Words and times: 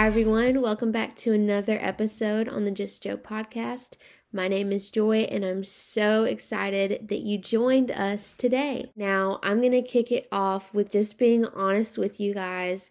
Hi, 0.00 0.06
everyone. 0.06 0.62
Welcome 0.62 0.92
back 0.92 1.14
to 1.16 1.34
another 1.34 1.76
episode 1.78 2.48
on 2.48 2.64
the 2.64 2.70
Just 2.70 3.02
Joy 3.02 3.16
podcast. 3.16 3.98
My 4.32 4.48
name 4.48 4.72
is 4.72 4.88
Joy, 4.88 5.24
and 5.30 5.44
I'm 5.44 5.62
so 5.62 6.24
excited 6.24 7.08
that 7.08 7.18
you 7.18 7.36
joined 7.36 7.90
us 7.90 8.32
today. 8.32 8.92
Now, 8.96 9.40
I'm 9.42 9.60
going 9.60 9.72
to 9.72 9.82
kick 9.82 10.10
it 10.10 10.26
off 10.32 10.72
with 10.72 10.90
just 10.90 11.18
being 11.18 11.44
honest 11.44 11.98
with 11.98 12.18
you 12.18 12.32
guys. 12.32 12.90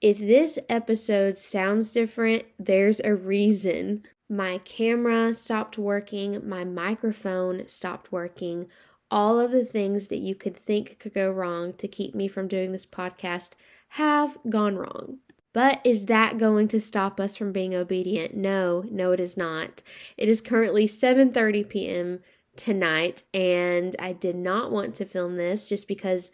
If 0.00 0.18
this 0.18 0.56
episode 0.68 1.38
sounds 1.38 1.90
different, 1.90 2.44
there's 2.56 3.00
a 3.00 3.16
reason. 3.16 4.04
My 4.30 4.58
camera 4.58 5.34
stopped 5.34 5.76
working, 5.76 6.48
my 6.48 6.62
microphone 6.62 7.66
stopped 7.66 8.12
working. 8.12 8.68
All 9.10 9.40
of 9.40 9.50
the 9.50 9.64
things 9.64 10.06
that 10.06 10.20
you 10.20 10.36
could 10.36 10.56
think 10.56 11.00
could 11.00 11.14
go 11.14 11.32
wrong 11.32 11.72
to 11.72 11.88
keep 11.88 12.14
me 12.14 12.28
from 12.28 12.46
doing 12.46 12.70
this 12.70 12.86
podcast 12.86 13.54
have 13.88 14.38
gone 14.48 14.76
wrong. 14.76 15.18
But 15.54 15.80
is 15.84 16.06
that 16.06 16.36
going 16.36 16.68
to 16.68 16.80
stop 16.80 17.18
us 17.18 17.36
from 17.36 17.52
being 17.52 17.74
obedient? 17.74 18.34
No, 18.34 18.84
no 18.90 19.12
it 19.12 19.20
is 19.20 19.36
not. 19.36 19.80
It 20.18 20.28
is 20.28 20.42
currently 20.42 20.86
7:30 20.86 21.66
p.m. 21.66 22.20
tonight 22.56 23.22
and 23.32 23.96
I 23.98 24.12
did 24.12 24.36
not 24.36 24.70
want 24.70 24.94
to 24.96 25.06
film 25.06 25.36
this 25.36 25.68
just 25.68 25.88
because 25.88 26.30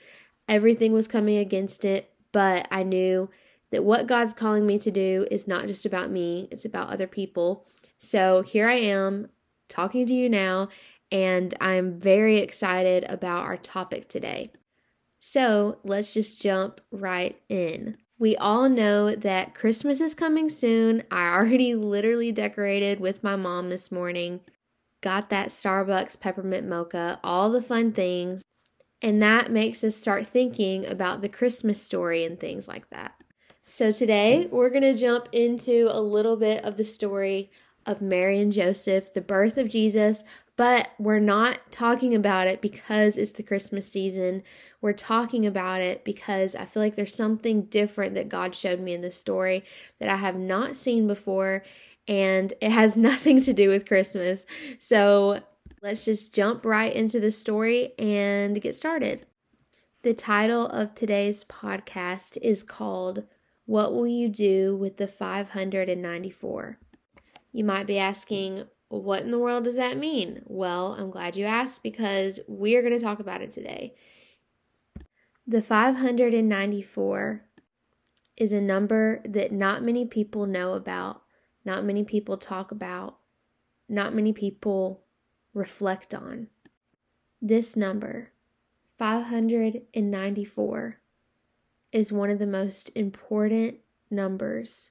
everything 0.48 0.92
was 0.92 1.06
coming 1.06 1.36
against 1.38 1.84
it, 1.84 2.10
but 2.32 2.66
I 2.70 2.82
knew 2.82 3.30
that 3.70 3.84
what 3.84 4.08
God's 4.08 4.32
calling 4.32 4.66
me 4.66 4.78
to 4.78 4.90
do 4.90 5.26
is 5.30 5.46
not 5.46 5.66
just 5.66 5.86
about 5.86 6.10
me, 6.10 6.48
it's 6.50 6.64
about 6.64 6.90
other 6.90 7.06
people. 7.06 7.66
So 7.98 8.42
here 8.42 8.68
I 8.68 8.76
am 8.76 9.28
talking 9.68 10.06
to 10.06 10.14
you 10.14 10.28
now 10.28 10.68
and 11.12 11.54
I'm 11.60 12.00
very 12.00 12.38
excited 12.38 13.04
about 13.08 13.44
our 13.44 13.58
topic 13.58 14.08
today. 14.08 14.50
So 15.20 15.78
let's 15.84 16.14
just 16.14 16.40
jump 16.40 16.80
right 16.90 17.38
in. 17.50 17.98
We 18.20 18.36
all 18.36 18.68
know 18.68 19.14
that 19.16 19.54
Christmas 19.54 19.98
is 19.98 20.14
coming 20.14 20.50
soon. 20.50 21.04
I 21.10 21.34
already 21.34 21.74
literally 21.74 22.32
decorated 22.32 23.00
with 23.00 23.24
my 23.24 23.34
mom 23.34 23.70
this 23.70 23.90
morning. 23.90 24.40
Got 25.00 25.30
that 25.30 25.48
Starbucks 25.48 26.20
peppermint 26.20 26.68
mocha, 26.68 27.18
all 27.24 27.48
the 27.48 27.62
fun 27.62 27.92
things. 27.92 28.42
And 29.00 29.22
that 29.22 29.50
makes 29.50 29.82
us 29.82 29.96
start 29.96 30.26
thinking 30.26 30.84
about 30.84 31.22
the 31.22 31.30
Christmas 31.30 31.82
story 31.82 32.22
and 32.22 32.38
things 32.38 32.68
like 32.68 32.90
that. 32.90 33.14
So 33.70 33.90
today 33.90 34.48
we're 34.50 34.68
going 34.68 34.82
to 34.82 34.94
jump 34.94 35.30
into 35.32 35.88
a 35.90 36.02
little 36.02 36.36
bit 36.36 36.62
of 36.62 36.76
the 36.76 36.84
story 36.84 37.50
of 37.86 38.02
Mary 38.02 38.38
and 38.38 38.52
Joseph, 38.52 39.14
the 39.14 39.22
birth 39.22 39.56
of 39.56 39.70
Jesus, 39.70 40.24
but 40.60 40.92
we're 40.98 41.20
not 41.20 41.58
talking 41.72 42.14
about 42.14 42.46
it 42.46 42.60
because 42.60 43.16
it's 43.16 43.32
the 43.32 43.42
Christmas 43.42 43.90
season. 43.90 44.42
We're 44.82 44.92
talking 44.92 45.46
about 45.46 45.80
it 45.80 46.04
because 46.04 46.54
I 46.54 46.66
feel 46.66 46.82
like 46.82 46.96
there's 46.96 47.14
something 47.14 47.62
different 47.62 48.14
that 48.16 48.28
God 48.28 48.54
showed 48.54 48.78
me 48.78 48.92
in 48.92 49.00
this 49.00 49.16
story 49.16 49.64
that 50.00 50.10
I 50.10 50.16
have 50.16 50.36
not 50.36 50.76
seen 50.76 51.06
before, 51.06 51.64
and 52.06 52.52
it 52.60 52.72
has 52.72 52.94
nothing 52.98 53.40
to 53.40 53.54
do 53.54 53.70
with 53.70 53.88
Christmas. 53.88 54.44
So 54.78 55.40
let's 55.80 56.04
just 56.04 56.34
jump 56.34 56.66
right 56.66 56.94
into 56.94 57.20
the 57.20 57.30
story 57.30 57.94
and 57.98 58.60
get 58.60 58.76
started. 58.76 59.24
The 60.02 60.12
title 60.12 60.66
of 60.66 60.94
today's 60.94 61.42
podcast 61.42 62.36
is 62.42 62.62
called 62.62 63.24
What 63.64 63.94
Will 63.94 64.06
You 64.06 64.28
Do 64.28 64.76
with 64.76 64.98
the 64.98 65.08
594? 65.08 66.78
You 67.50 67.64
might 67.64 67.86
be 67.86 67.98
asking, 67.98 68.66
what 68.98 69.22
in 69.22 69.30
the 69.30 69.38
world 69.38 69.64
does 69.64 69.76
that 69.76 69.96
mean? 69.96 70.42
Well, 70.46 70.96
I'm 70.98 71.10
glad 71.10 71.36
you 71.36 71.44
asked 71.44 71.82
because 71.82 72.40
we're 72.48 72.82
going 72.82 72.92
to 72.92 73.00
talk 73.00 73.20
about 73.20 73.40
it 73.40 73.52
today. 73.52 73.94
The 75.46 75.62
594 75.62 77.44
is 78.36 78.52
a 78.52 78.60
number 78.60 79.22
that 79.24 79.52
not 79.52 79.84
many 79.84 80.06
people 80.06 80.46
know 80.46 80.74
about, 80.74 81.22
not 81.64 81.84
many 81.84 82.02
people 82.02 82.36
talk 82.36 82.72
about, 82.72 83.18
not 83.88 84.14
many 84.14 84.32
people 84.32 85.04
reflect 85.54 86.12
on. 86.12 86.48
This 87.40 87.76
number, 87.76 88.32
594, 88.98 91.00
is 91.92 92.12
one 92.12 92.30
of 92.30 92.38
the 92.38 92.46
most 92.46 92.90
important 92.96 93.76
numbers 94.10 94.90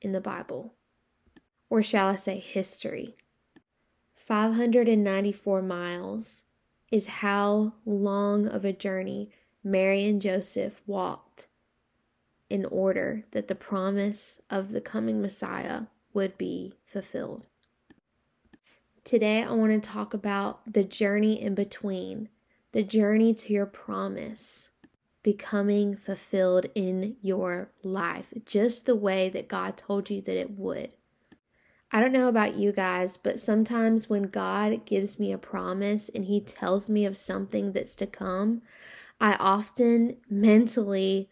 in 0.00 0.12
the 0.12 0.20
Bible, 0.20 0.74
or 1.68 1.82
shall 1.82 2.08
I 2.08 2.16
say, 2.16 2.38
history. 2.38 3.16
594 4.24 5.60
miles 5.60 6.42
is 6.90 7.06
how 7.06 7.74
long 7.84 8.46
of 8.46 8.64
a 8.64 8.72
journey 8.72 9.30
Mary 9.62 10.06
and 10.06 10.20
Joseph 10.20 10.80
walked 10.86 11.46
in 12.48 12.64
order 12.66 13.24
that 13.32 13.48
the 13.48 13.54
promise 13.54 14.40
of 14.48 14.70
the 14.70 14.80
coming 14.80 15.20
Messiah 15.20 15.82
would 16.14 16.38
be 16.38 16.74
fulfilled. 16.86 17.48
Today, 19.02 19.42
I 19.42 19.52
want 19.52 19.72
to 19.72 19.90
talk 19.90 20.14
about 20.14 20.72
the 20.72 20.84
journey 20.84 21.40
in 21.40 21.54
between, 21.54 22.30
the 22.72 22.82
journey 22.82 23.34
to 23.34 23.52
your 23.52 23.66
promise 23.66 24.70
becoming 25.22 25.96
fulfilled 25.96 26.66
in 26.74 27.16
your 27.20 27.70
life, 27.82 28.32
just 28.46 28.86
the 28.86 28.94
way 28.94 29.28
that 29.28 29.48
God 29.48 29.76
told 29.76 30.08
you 30.08 30.22
that 30.22 30.38
it 30.38 30.52
would. 30.52 30.92
I 31.94 32.00
don't 32.00 32.12
know 32.12 32.26
about 32.26 32.56
you 32.56 32.72
guys, 32.72 33.16
but 33.16 33.38
sometimes 33.38 34.10
when 34.10 34.24
God 34.24 34.84
gives 34.84 35.20
me 35.20 35.30
a 35.30 35.38
promise 35.38 36.08
and 36.08 36.24
He 36.24 36.40
tells 36.40 36.90
me 36.90 37.06
of 37.06 37.16
something 37.16 37.70
that's 37.70 37.94
to 37.94 38.06
come, 38.08 38.62
I 39.20 39.34
often 39.34 40.16
mentally 40.28 41.30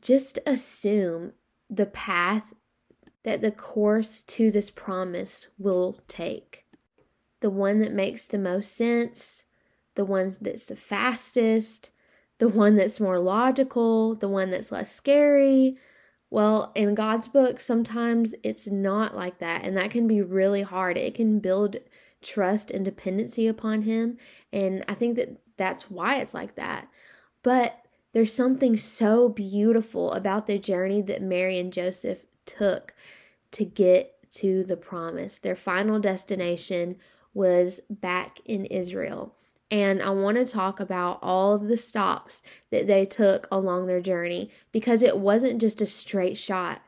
just 0.00 0.40
assume 0.44 1.34
the 1.70 1.86
path 1.86 2.52
that 3.22 3.42
the 3.42 3.52
course 3.52 4.24
to 4.24 4.50
this 4.50 4.70
promise 4.70 5.46
will 5.56 6.00
take. 6.08 6.64
The 7.38 7.50
one 7.50 7.78
that 7.78 7.92
makes 7.92 8.26
the 8.26 8.38
most 8.38 8.74
sense, 8.76 9.44
the 9.94 10.04
one 10.04 10.34
that's 10.40 10.66
the 10.66 10.74
fastest, 10.74 11.90
the 12.38 12.48
one 12.48 12.74
that's 12.74 12.98
more 12.98 13.20
logical, 13.20 14.16
the 14.16 14.28
one 14.28 14.50
that's 14.50 14.72
less 14.72 14.92
scary, 14.92 15.76
well, 16.32 16.72
in 16.74 16.94
God's 16.94 17.28
book, 17.28 17.60
sometimes 17.60 18.34
it's 18.42 18.66
not 18.66 19.14
like 19.14 19.38
that, 19.40 19.66
and 19.66 19.76
that 19.76 19.90
can 19.90 20.06
be 20.06 20.22
really 20.22 20.62
hard. 20.62 20.96
It 20.96 21.14
can 21.14 21.40
build 21.40 21.76
trust 22.22 22.70
and 22.70 22.86
dependency 22.86 23.46
upon 23.46 23.82
Him, 23.82 24.16
and 24.50 24.82
I 24.88 24.94
think 24.94 25.16
that 25.16 25.36
that's 25.58 25.90
why 25.90 26.20
it's 26.20 26.32
like 26.32 26.54
that. 26.54 26.88
But 27.42 27.82
there's 28.14 28.32
something 28.32 28.78
so 28.78 29.28
beautiful 29.28 30.10
about 30.12 30.46
the 30.46 30.58
journey 30.58 31.02
that 31.02 31.20
Mary 31.20 31.58
and 31.58 31.70
Joseph 31.70 32.24
took 32.46 32.94
to 33.50 33.66
get 33.66 34.30
to 34.36 34.64
the 34.64 34.78
promise. 34.78 35.38
Their 35.38 35.54
final 35.54 36.00
destination 36.00 36.96
was 37.34 37.80
back 37.90 38.40
in 38.46 38.64
Israel 38.64 39.34
and 39.72 40.02
I 40.02 40.10
want 40.10 40.36
to 40.36 40.44
talk 40.44 40.80
about 40.80 41.18
all 41.22 41.54
of 41.54 41.66
the 41.66 41.78
stops 41.78 42.42
that 42.70 42.86
they 42.86 43.06
took 43.06 43.48
along 43.50 43.86
their 43.86 44.02
journey 44.02 44.50
because 44.70 45.00
it 45.00 45.16
wasn't 45.16 45.62
just 45.62 45.80
a 45.80 45.86
straight 45.86 46.36
shot. 46.36 46.82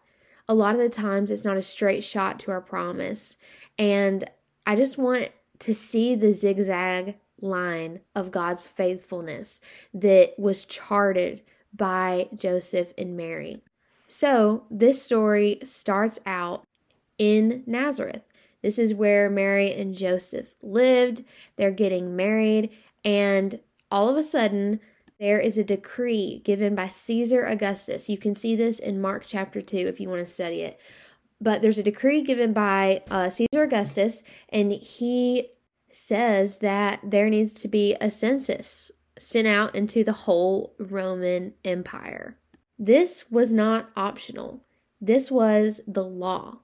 A 0.47 0.55
lot 0.55 0.75
of 0.75 0.83
the 0.83 0.91
times, 0.91 1.31
it's 1.31 1.47
not 1.47 1.57
a 1.57 1.63
straight 1.63 2.05
shot 2.05 2.39
to 2.41 2.51
our 2.51 2.61
promise. 2.61 3.39
And 3.79 4.31
I 4.67 4.77
just 4.77 4.99
want 4.99 5.31
to 5.61 5.75
see 5.75 6.15
the 6.15 6.31
zigzag 6.31 7.17
line 7.41 8.01
of 8.15 8.31
God's 8.31 8.67
faithfulness 8.67 9.61
that 9.95 10.39
was 10.39 10.67
charted 10.67 11.41
by 11.73 12.29
Joseph 12.37 12.93
and 12.99 13.17
Mary. 13.17 13.63
So, 14.09 14.65
this 14.71 15.01
story 15.01 15.59
starts 15.65 16.21
out 16.27 16.67
in 17.17 17.65
Nazareth. 17.67 18.23
This 18.65 18.79
is 18.79 18.95
where 18.95 19.29
Mary 19.29 19.75
and 19.75 19.95
Joseph 19.95 20.55
lived. 20.63 21.23
They're 21.57 21.71
getting 21.71 22.17
married, 22.17 22.71
and 23.05 23.61
all 23.91 24.09
of 24.09 24.17
a 24.17 24.23
sudden, 24.23 24.81
there 25.21 25.39
is 25.39 25.59
a 25.59 25.65
decree 25.65 26.41
given 26.47 26.75
by 26.75 26.89
Caesar 26.89 27.45
Augustus. 27.45 28.09
You 28.09 28.17
can 28.17 28.35
see 28.35 28.57
this 28.57 28.79
in 28.79 29.03
Mark 29.03 29.25
chapter 29.27 29.61
2 29.61 29.77
if 29.77 30.01
you 30.01 30.09
want 30.09 30.27
to 30.27 30.33
study 30.33 30.63
it. 30.63 30.81
But 31.43 31.61
there's 31.61 31.77
a 31.77 31.83
decree 31.83 32.23
given 32.23 32.55
by 32.55 33.03
uh, 33.11 33.29
Caesar 33.29 33.65
Augustus, 33.65 34.23
and 34.49 34.73
he 34.73 35.51
says 35.93 36.61
that 36.61 37.01
there 37.05 37.29
needs 37.29 37.53
to 37.61 37.69
be 37.69 37.95
a 38.01 38.11
census 38.11 38.91
sent 39.19 39.47
out 39.47 39.75
into 39.75 40.05
the 40.05 40.15
whole 40.15 40.75
Roman 40.79 41.53
Empire. 41.67 42.39
This 42.79 43.31
was 43.31 43.53
not 43.53 43.91
optional, 43.95 44.65
this 45.03 45.31
was 45.31 45.83
the 45.87 46.03
law. 46.03 46.61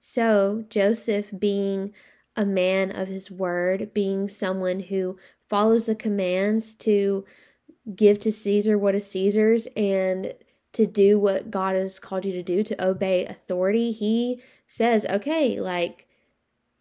So, 0.00 0.64
Joseph, 0.68 1.30
being 1.38 1.92
a 2.34 2.46
man 2.46 2.90
of 2.90 3.08
his 3.08 3.30
word, 3.30 3.92
being 3.92 4.28
someone 4.28 4.80
who 4.80 5.18
follows 5.48 5.86
the 5.86 5.94
commands 5.94 6.74
to 6.76 7.24
give 7.94 8.18
to 8.20 8.32
Caesar 8.32 8.78
what 8.78 8.94
is 8.94 9.06
Caesar's 9.06 9.66
and 9.76 10.34
to 10.72 10.86
do 10.86 11.18
what 11.18 11.50
God 11.50 11.74
has 11.74 11.98
called 11.98 12.24
you 12.24 12.32
to 12.32 12.42
do, 12.42 12.62
to 12.62 12.84
obey 12.84 13.26
authority, 13.26 13.92
he 13.92 14.40
says, 14.68 15.04
okay, 15.06 15.60
like, 15.60 16.06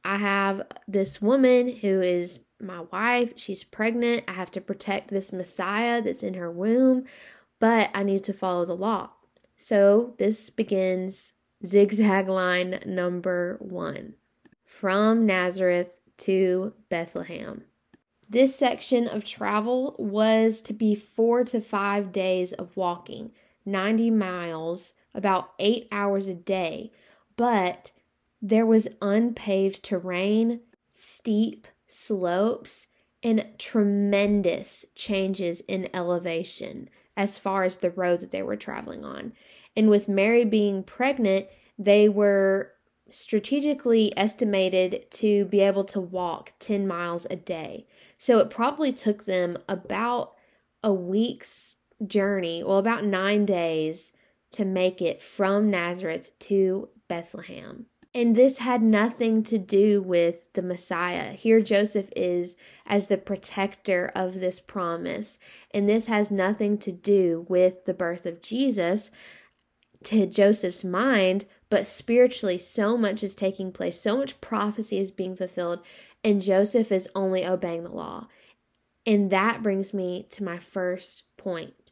I 0.05 0.17
have 0.17 0.61
this 0.87 1.21
woman 1.21 1.67
who 1.67 1.99
is 2.01 2.39
my 2.61 2.81
wife. 2.81 3.33
She's 3.35 3.63
pregnant. 3.63 4.23
I 4.27 4.33
have 4.33 4.51
to 4.51 4.61
protect 4.61 5.09
this 5.09 5.33
Messiah 5.33 6.01
that's 6.01 6.23
in 6.23 6.35
her 6.35 6.51
womb, 6.51 7.05
but 7.59 7.89
I 7.93 8.03
need 8.03 8.23
to 8.25 8.33
follow 8.33 8.65
the 8.65 8.75
law. 8.75 9.11
So 9.57 10.13
this 10.17 10.49
begins 10.49 11.33
zigzag 11.65 12.27
line 12.27 12.79
number 12.85 13.57
one 13.59 14.13
from 14.65 15.25
Nazareth 15.25 15.99
to 16.17 16.73
Bethlehem. 16.89 17.63
This 18.29 18.55
section 18.55 19.07
of 19.07 19.25
travel 19.25 19.95
was 19.97 20.61
to 20.61 20.73
be 20.73 20.93
four 20.93 21.43
to 21.45 21.59
five 21.59 22.11
days 22.11 22.53
of 22.53 22.77
walking, 22.77 23.31
90 23.65 24.11
miles, 24.11 24.93
about 25.13 25.51
eight 25.57 25.87
hours 25.91 26.27
a 26.27 26.35
day, 26.35 26.91
but 27.35 27.91
there 28.41 28.65
was 28.65 28.87
unpaved 29.01 29.83
terrain, 29.83 30.61
steep 30.91 31.67
slopes, 31.87 32.87
and 33.23 33.45
tremendous 33.57 34.85
changes 34.95 35.61
in 35.61 35.89
elevation 35.93 36.89
as 37.17 37.37
far 37.37 37.63
as 37.63 37.77
the 37.77 37.89
road 37.91 38.21
that 38.21 38.31
they 38.31 38.43
were 38.43 38.55
traveling 38.55 39.03
on. 39.03 39.33
And 39.75 39.89
with 39.89 40.09
Mary 40.09 40.45
being 40.45 40.83
pregnant, 40.83 41.47
they 41.77 42.09
were 42.09 42.73
strategically 43.11 44.15
estimated 44.17 45.09
to 45.11 45.45
be 45.45 45.61
able 45.61 45.83
to 45.83 45.99
walk 45.99 46.53
10 46.59 46.87
miles 46.87 47.25
a 47.29 47.35
day. 47.35 47.87
So 48.17 48.39
it 48.39 48.49
probably 48.49 48.91
took 48.91 49.25
them 49.25 49.57
about 49.67 50.33
a 50.83 50.93
week's 50.93 51.77
journey, 52.05 52.63
well, 52.63 52.77
about 52.77 53.05
nine 53.05 53.45
days 53.45 54.13
to 54.51 54.65
make 54.65 55.01
it 55.01 55.21
from 55.21 55.69
Nazareth 55.69 56.37
to 56.39 56.89
Bethlehem. 57.07 57.85
And 58.13 58.35
this 58.35 58.57
had 58.57 58.81
nothing 58.81 59.43
to 59.43 59.59
do 59.59 60.01
with 60.01 60.51
the 60.53 60.63
Messiah. 60.63 61.33
Here, 61.33 61.61
Joseph 61.61 62.09
is 62.15 62.55
as 62.87 63.05
the 63.05 63.17
protector 63.17 64.11
of 64.15 64.39
this 64.39 64.59
promise. 64.59 65.37
And 65.71 65.87
this 65.87 66.07
has 66.07 66.31
nothing 66.31 66.79
to 66.79 66.91
do 66.91 67.45
with 67.47 67.85
the 67.85 67.93
birth 67.93 68.25
of 68.25 68.41
Jesus 68.41 69.11
to 70.03 70.25
Joseph's 70.25 70.83
mind, 70.83 71.45
but 71.69 71.85
spiritually, 71.85 72.57
so 72.57 72.97
much 72.97 73.23
is 73.23 73.35
taking 73.35 73.71
place, 73.71 73.99
so 73.99 74.17
much 74.17 74.39
prophecy 74.41 74.97
is 74.97 75.11
being 75.11 75.35
fulfilled, 75.35 75.79
and 76.23 76.41
Joseph 76.41 76.91
is 76.91 77.09
only 77.15 77.45
obeying 77.45 77.83
the 77.83 77.91
law. 77.91 78.27
And 79.05 79.29
that 79.31 79.63
brings 79.63 79.93
me 79.93 80.27
to 80.31 80.43
my 80.43 80.57
first 80.57 81.23
point. 81.37 81.91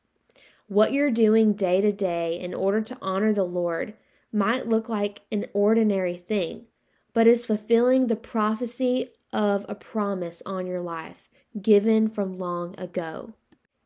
What 0.68 0.94
you're 0.94 1.12
doing 1.12 1.54
day 1.54 1.81
to 1.81 1.92
day 1.92 2.39
in 2.39 2.54
order 2.54 2.81
to 2.81 2.98
honor 3.01 3.33
the 3.33 3.44
Lord 3.44 3.94
might 4.31 4.68
look 4.68 4.89
like 4.89 5.21
an 5.31 5.45
ordinary 5.54 6.18
thing, 6.18 6.65
but 7.13 7.27
is 7.27 7.45
fulfilling 7.45 8.07
the 8.07 8.15
prophecy 8.15 9.12
of 9.31 9.65
a 9.68 9.75
promise 9.75 10.44
on 10.45 10.68
your 10.68 10.81
life 10.81 11.30
given 11.62 12.09
from 12.09 12.38
long 12.38 12.80
ago. 12.80 13.33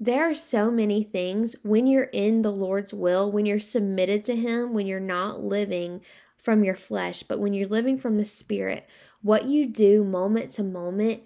There 0.04 0.28
are 0.28 0.34
so 0.34 0.72
many 0.72 1.04
things 1.04 1.56
when 1.62 1.86
you're 1.86 2.06
in 2.06 2.42
the 2.42 2.52
Lord's 2.52 2.92
will, 2.92 3.32
when 3.32 3.46
you're 3.46 3.60
submitted 3.60 4.26
to 4.26 4.36
Him, 4.36 4.74
when 4.74 4.88
you're 4.88 5.00
not 5.00 5.44
living 5.44 6.02
from 6.40 6.64
your 6.64 6.76
flesh, 6.76 7.22
but 7.22 7.40
when 7.40 7.54
you're 7.54 7.68
living 7.68 8.00
from 8.00 8.18
the 8.18 8.26
Spirit, 8.26 8.90
what 9.22 9.46
you 9.46 9.68
do 9.68 10.04
moment 10.04 10.54
to 10.54 10.64
moment 10.64 11.22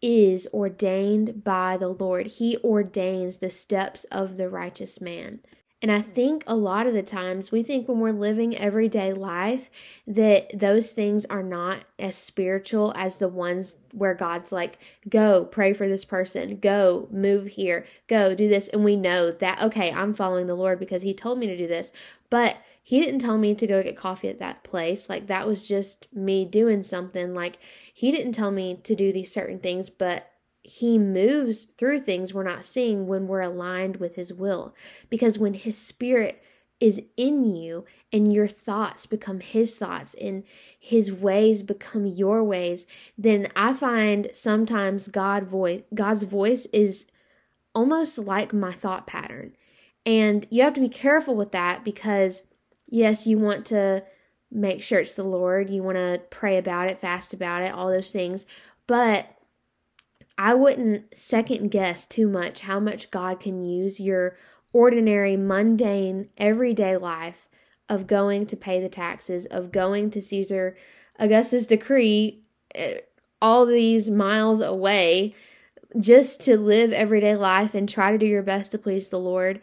is 0.00 0.46
ordained 0.54 1.42
by 1.42 1.76
the 1.76 1.88
Lord. 1.88 2.28
He 2.28 2.56
ordains 2.58 3.38
the 3.38 3.50
steps 3.50 4.04
of 4.04 4.36
the 4.36 4.48
righteous 4.48 5.00
man. 5.00 5.40
And 5.82 5.90
I 5.90 5.98
mm-hmm. 5.98 6.10
think 6.10 6.44
a 6.46 6.54
lot 6.54 6.86
of 6.86 6.94
the 6.94 7.02
times 7.02 7.50
we 7.50 7.64
think 7.64 7.88
when 7.88 7.98
we're 7.98 8.12
living 8.12 8.56
everyday 8.56 9.12
life 9.12 9.68
that 10.06 10.58
those 10.58 10.92
things 10.92 11.26
are 11.26 11.42
not 11.42 11.84
as 11.98 12.14
spiritual 12.14 12.92
as 12.96 13.18
the 13.18 13.28
ones 13.28 13.74
where 13.90 14.14
God's 14.14 14.52
like, 14.52 14.78
go 15.08 15.44
pray 15.44 15.72
for 15.72 15.88
this 15.88 16.04
person, 16.04 16.58
go 16.60 17.08
move 17.10 17.48
here, 17.48 17.84
go 18.06 18.34
do 18.34 18.48
this. 18.48 18.68
And 18.68 18.84
we 18.84 18.94
know 18.94 19.32
that, 19.32 19.60
okay, 19.60 19.90
I'm 19.90 20.14
following 20.14 20.46
the 20.46 20.54
Lord 20.54 20.78
because 20.78 21.02
He 21.02 21.12
told 21.12 21.38
me 21.38 21.48
to 21.48 21.56
do 21.56 21.66
this. 21.66 21.90
But 22.30 22.56
He 22.84 23.00
didn't 23.00 23.20
tell 23.20 23.36
me 23.36 23.56
to 23.56 23.66
go 23.66 23.82
get 23.82 23.96
coffee 23.96 24.28
at 24.28 24.38
that 24.38 24.62
place. 24.62 25.08
Like 25.08 25.26
that 25.26 25.48
was 25.48 25.66
just 25.66 26.06
me 26.14 26.44
doing 26.44 26.84
something. 26.84 27.34
Like 27.34 27.58
He 27.92 28.12
didn't 28.12 28.32
tell 28.32 28.52
me 28.52 28.78
to 28.84 28.94
do 28.94 29.12
these 29.12 29.32
certain 29.32 29.58
things, 29.58 29.90
but 29.90 30.31
he 30.62 30.98
moves 30.98 31.64
through 31.64 32.00
things 32.00 32.32
we're 32.32 32.44
not 32.44 32.64
seeing 32.64 33.06
when 33.06 33.26
we're 33.26 33.40
aligned 33.40 33.96
with 33.96 34.14
his 34.14 34.32
will. 34.32 34.74
Because 35.10 35.38
when 35.38 35.54
his 35.54 35.76
spirit 35.76 36.42
is 36.80 37.00
in 37.16 37.44
you 37.44 37.84
and 38.12 38.32
your 38.32 38.48
thoughts 38.48 39.06
become 39.06 39.40
his 39.40 39.76
thoughts 39.76 40.14
and 40.20 40.44
his 40.78 41.12
ways 41.12 41.62
become 41.62 42.06
your 42.06 42.42
ways, 42.42 42.86
then 43.18 43.48
I 43.54 43.72
find 43.74 44.30
sometimes 44.34 45.08
God 45.08 45.44
voice 45.44 45.82
God's 45.94 46.24
voice 46.24 46.66
is 46.66 47.06
almost 47.74 48.18
like 48.18 48.52
my 48.52 48.72
thought 48.72 49.06
pattern. 49.06 49.54
And 50.04 50.46
you 50.50 50.62
have 50.62 50.74
to 50.74 50.80
be 50.80 50.88
careful 50.88 51.34
with 51.34 51.52
that 51.52 51.84
because 51.84 52.42
yes, 52.88 53.26
you 53.26 53.38
want 53.38 53.66
to 53.66 54.04
make 54.50 54.82
sure 54.82 55.00
it's 55.00 55.14
the 55.14 55.24
Lord, 55.24 55.70
you 55.70 55.82
want 55.82 55.96
to 55.96 56.20
pray 56.30 56.58
about 56.58 56.90
it, 56.90 57.00
fast 57.00 57.32
about 57.32 57.62
it, 57.62 57.72
all 57.72 57.88
those 57.88 58.10
things. 58.10 58.44
But 58.86 59.26
I 60.38 60.54
wouldn't 60.54 61.16
second 61.16 61.70
guess 61.70 62.06
too 62.06 62.28
much 62.28 62.60
how 62.60 62.80
much 62.80 63.10
God 63.10 63.40
can 63.40 63.64
use 63.64 64.00
your 64.00 64.36
ordinary, 64.72 65.36
mundane, 65.36 66.28
everyday 66.38 66.96
life 66.96 67.48
of 67.88 68.06
going 68.06 68.46
to 68.46 68.56
pay 68.56 68.80
the 68.80 68.88
taxes, 68.88 69.46
of 69.46 69.72
going 69.72 70.10
to 70.10 70.20
Caesar 70.20 70.76
Augustus' 71.18 71.66
decree 71.66 72.42
eh, 72.74 72.98
all 73.40 73.66
these 73.66 74.08
miles 74.08 74.60
away 74.60 75.34
just 76.00 76.40
to 76.42 76.56
live 76.56 76.92
everyday 76.92 77.36
life 77.36 77.74
and 77.74 77.88
try 77.88 78.12
to 78.12 78.18
do 78.18 78.26
your 78.26 78.42
best 78.42 78.70
to 78.70 78.78
please 78.78 79.08
the 79.08 79.18
Lord. 79.18 79.60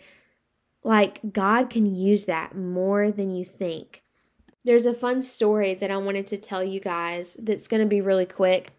Like, 0.84 1.20
God 1.34 1.70
can 1.70 1.86
use 1.86 2.26
that 2.26 2.56
more 2.56 3.12
than 3.12 3.32
you 3.32 3.44
think. 3.44 4.04
There's 4.64 4.86
a 4.86 4.94
fun 4.94 5.22
story 5.22 5.74
that 5.74 5.90
I 5.90 5.98
wanted 5.98 6.28
to 6.28 6.38
tell 6.38 6.64
you 6.64 6.80
guys 6.80 7.36
that's 7.40 7.68
going 7.68 7.82
to 7.82 7.88
be 7.88 8.02
really 8.02 8.26
quick. 8.26 8.72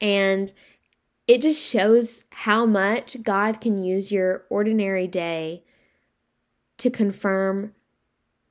And 0.00 0.52
it 1.26 1.42
just 1.42 1.62
shows 1.62 2.24
how 2.30 2.66
much 2.66 3.22
God 3.22 3.60
can 3.60 3.78
use 3.78 4.12
your 4.12 4.44
ordinary 4.48 5.06
day 5.06 5.64
to 6.78 6.90
confirm 6.90 7.74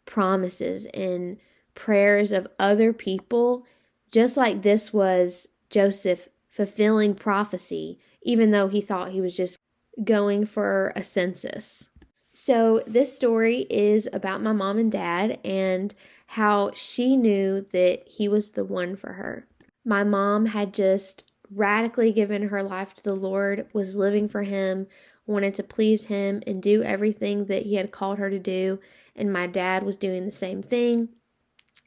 promises 0.05 0.85
and 0.87 1.37
prayers 1.73 2.31
of 2.31 2.47
other 2.59 2.91
people, 2.93 3.65
just 4.11 4.37
like 4.37 4.61
this 4.61 4.93
was 4.93 5.47
Joseph 5.69 6.27
fulfilling 6.47 7.15
prophecy, 7.15 7.99
even 8.21 8.51
though 8.51 8.67
he 8.67 8.81
thought 8.81 9.11
he 9.11 9.21
was 9.21 9.35
just 9.35 9.57
going 10.03 10.45
for 10.45 10.91
a 10.95 11.03
census. 11.03 11.87
So, 12.33 12.83
this 12.85 13.15
story 13.15 13.65
is 13.69 14.09
about 14.11 14.41
my 14.41 14.51
mom 14.51 14.77
and 14.77 14.91
dad 14.91 15.39
and 15.45 15.93
how 16.27 16.71
she 16.75 17.15
knew 17.15 17.61
that 17.71 18.05
he 18.07 18.27
was 18.27 18.51
the 18.51 18.65
one 18.65 18.97
for 18.97 19.13
her. 19.13 19.47
My 19.85 20.03
mom 20.03 20.47
had 20.47 20.73
just 20.73 21.31
radically 21.51 22.11
given 22.11 22.49
her 22.49 22.63
life 22.63 22.93
to 22.95 23.03
the 23.03 23.15
Lord, 23.15 23.67
was 23.73 23.95
living 23.95 24.27
for 24.27 24.43
Him, 24.43 24.87
wanted 25.25 25.55
to 25.55 25.63
please 25.63 26.05
Him, 26.05 26.41
and 26.45 26.61
do 26.61 26.83
everything 26.83 27.45
that 27.45 27.63
He 27.63 27.75
had 27.75 27.91
called 27.91 28.17
her 28.19 28.29
to 28.29 28.39
do. 28.39 28.79
And 29.15 29.31
my 29.31 29.47
dad 29.47 29.83
was 29.83 29.97
doing 29.97 30.25
the 30.25 30.31
same 30.31 30.61
thing. 30.61 31.09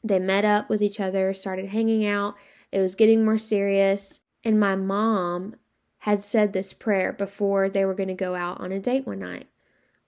They 0.05 0.19
met 0.19 0.45
up 0.45 0.69
with 0.69 0.83
each 0.83 1.00
other, 1.00 1.35
started 1.35 1.67
hanging 1.67 2.07
out. 2.07 2.37
It 2.73 2.81
was 2.81 2.95
getting 2.95 3.25
more 3.25 3.38
serious. 3.38 4.21
And 4.45 4.61
my 4.61 4.77
mom 4.77 5.57
had 5.99 6.23
said 6.23 6.53
this 6.53 6.73
prayer 6.73 7.12
before 7.12 7.69
they 7.69 7.85
were 7.85 7.95
going 7.95 8.09
to 8.09 8.15
go 8.15 8.35
out 8.35 8.61
on 8.61 8.73
a 8.73 8.79
date 8.79 9.07
one 9.07 9.19
night 9.19 9.49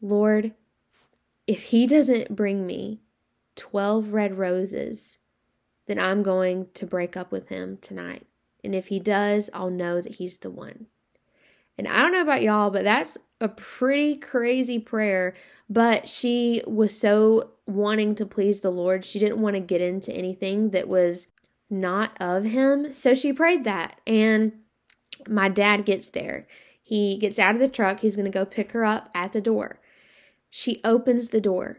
Lord, 0.01 0.55
if 1.47 1.65
He 1.65 1.87
doesn't 1.87 2.35
bring 2.35 2.67
me 2.67 3.01
12 3.57 4.13
red 4.13 4.39
roses, 4.39 5.19
then 5.87 5.99
I'm 5.99 6.23
going 6.23 6.69
to 6.75 6.87
break 6.87 7.17
up 7.17 7.33
with 7.33 7.49
Him 7.49 7.79
tonight. 7.83 8.27
And 8.65 8.75
if 8.75 8.89
he 8.89 8.99
does, 8.99 9.51
I'll 9.53 9.71
know 9.71 10.01
that 10.01 10.17
he's 10.17 10.39
the 10.39 10.51
one. 10.51 10.87
And 11.79 11.89
I 11.89 12.03
don't 12.03 12.13
know 12.13 12.21
about 12.21 12.43
y'all, 12.43 12.71
but 12.71 12.85
that's 12.85 13.17
a 13.41 13.49
pretty 13.49 14.17
crazy 14.17 14.79
prayer. 14.79 15.35
But 15.69 16.09
she 16.09 16.63
was 16.67 16.97
so 16.97 17.53
wanting 17.67 18.15
to 18.17 18.27
please 18.27 18.61
the 18.61 18.71
Lord, 18.71 19.05
she 19.05 19.19
didn't 19.19 19.41
want 19.41 19.55
to 19.55 19.61
get 19.61 19.81
into 19.81 20.13
anything 20.13 20.71
that 20.71 20.89
was 20.89 21.29
not 21.71 22.21
of 22.21 22.45
him. 22.45 22.95
So 22.95 23.15
she 23.15 23.33
prayed 23.33 23.65
that. 23.65 24.01
And 24.07 24.53
my 25.29 25.49
dad 25.49 25.85
gets 25.85 26.11
there. 26.11 26.47
He 26.83 27.17
gets 27.19 27.39
out 27.39 27.55
of 27.55 27.61
the 27.61 27.69
truck. 27.69 28.01
He's 28.01 28.17
going 28.17 28.31
to 28.31 28.37
go 28.37 28.45
pick 28.45 28.73
her 28.73 28.85
up 28.85 29.11
at 29.15 29.33
the 29.33 29.41
door. 29.41 29.81
She 30.51 30.81
opens 30.85 31.29
the 31.29 31.41
door. 31.41 31.79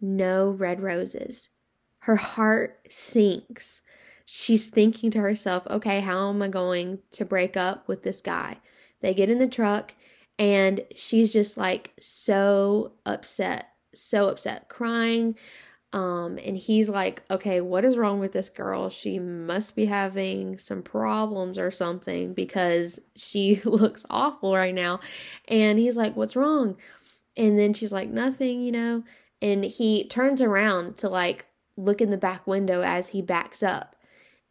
No 0.00 0.50
red 0.50 0.82
roses. 0.82 1.48
Her 2.00 2.16
heart 2.16 2.80
sinks 2.88 3.82
she's 4.24 4.68
thinking 4.68 5.10
to 5.10 5.20
herself, 5.20 5.66
okay, 5.68 6.00
how 6.00 6.30
am 6.30 6.42
I 6.42 6.48
going 6.48 7.00
to 7.12 7.24
break 7.24 7.56
up 7.56 7.88
with 7.88 8.02
this 8.02 8.20
guy? 8.20 8.58
They 9.00 9.14
get 9.14 9.30
in 9.30 9.38
the 9.38 9.48
truck 9.48 9.94
and 10.38 10.80
she's 10.94 11.32
just 11.32 11.56
like 11.56 11.92
so 12.00 12.92
upset, 13.04 13.68
so 13.94 14.28
upset, 14.28 14.68
crying. 14.68 15.36
Um, 15.92 16.38
and 16.42 16.56
he's 16.56 16.88
like, 16.88 17.22
okay, 17.30 17.60
what 17.60 17.84
is 17.84 17.98
wrong 17.98 18.18
with 18.18 18.32
this 18.32 18.48
girl? 18.48 18.88
She 18.88 19.18
must 19.18 19.76
be 19.76 19.84
having 19.84 20.56
some 20.56 20.82
problems 20.82 21.58
or 21.58 21.70
something 21.70 22.32
because 22.32 22.98
she 23.14 23.60
looks 23.64 24.06
awful 24.08 24.54
right 24.54 24.74
now. 24.74 25.00
And 25.48 25.78
he's 25.78 25.96
like, 25.96 26.16
what's 26.16 26.36
wrong? 26.36 26.76
And 27.36 27.58
then 27.58 27.74
she's 27.74 27.92
like, 27.92 28.08
nothing, 28.08 28.62
you 28.62 28.72
know. 28.72 29.04
And 29.42 29.64
he 29.64 30.04
turns 30.04 30.40
around 30.40 30.96
to 30.98 31.08
like 31.08 31.46
look 31.76 32.00
in 32.00 32.10
the 32.10 32.16
back 32.16 32.46
window 32.46 32.82
as 32.82 33.10
he 33.10 33.20
backs 33.20 33.62
up. 33.62 33.91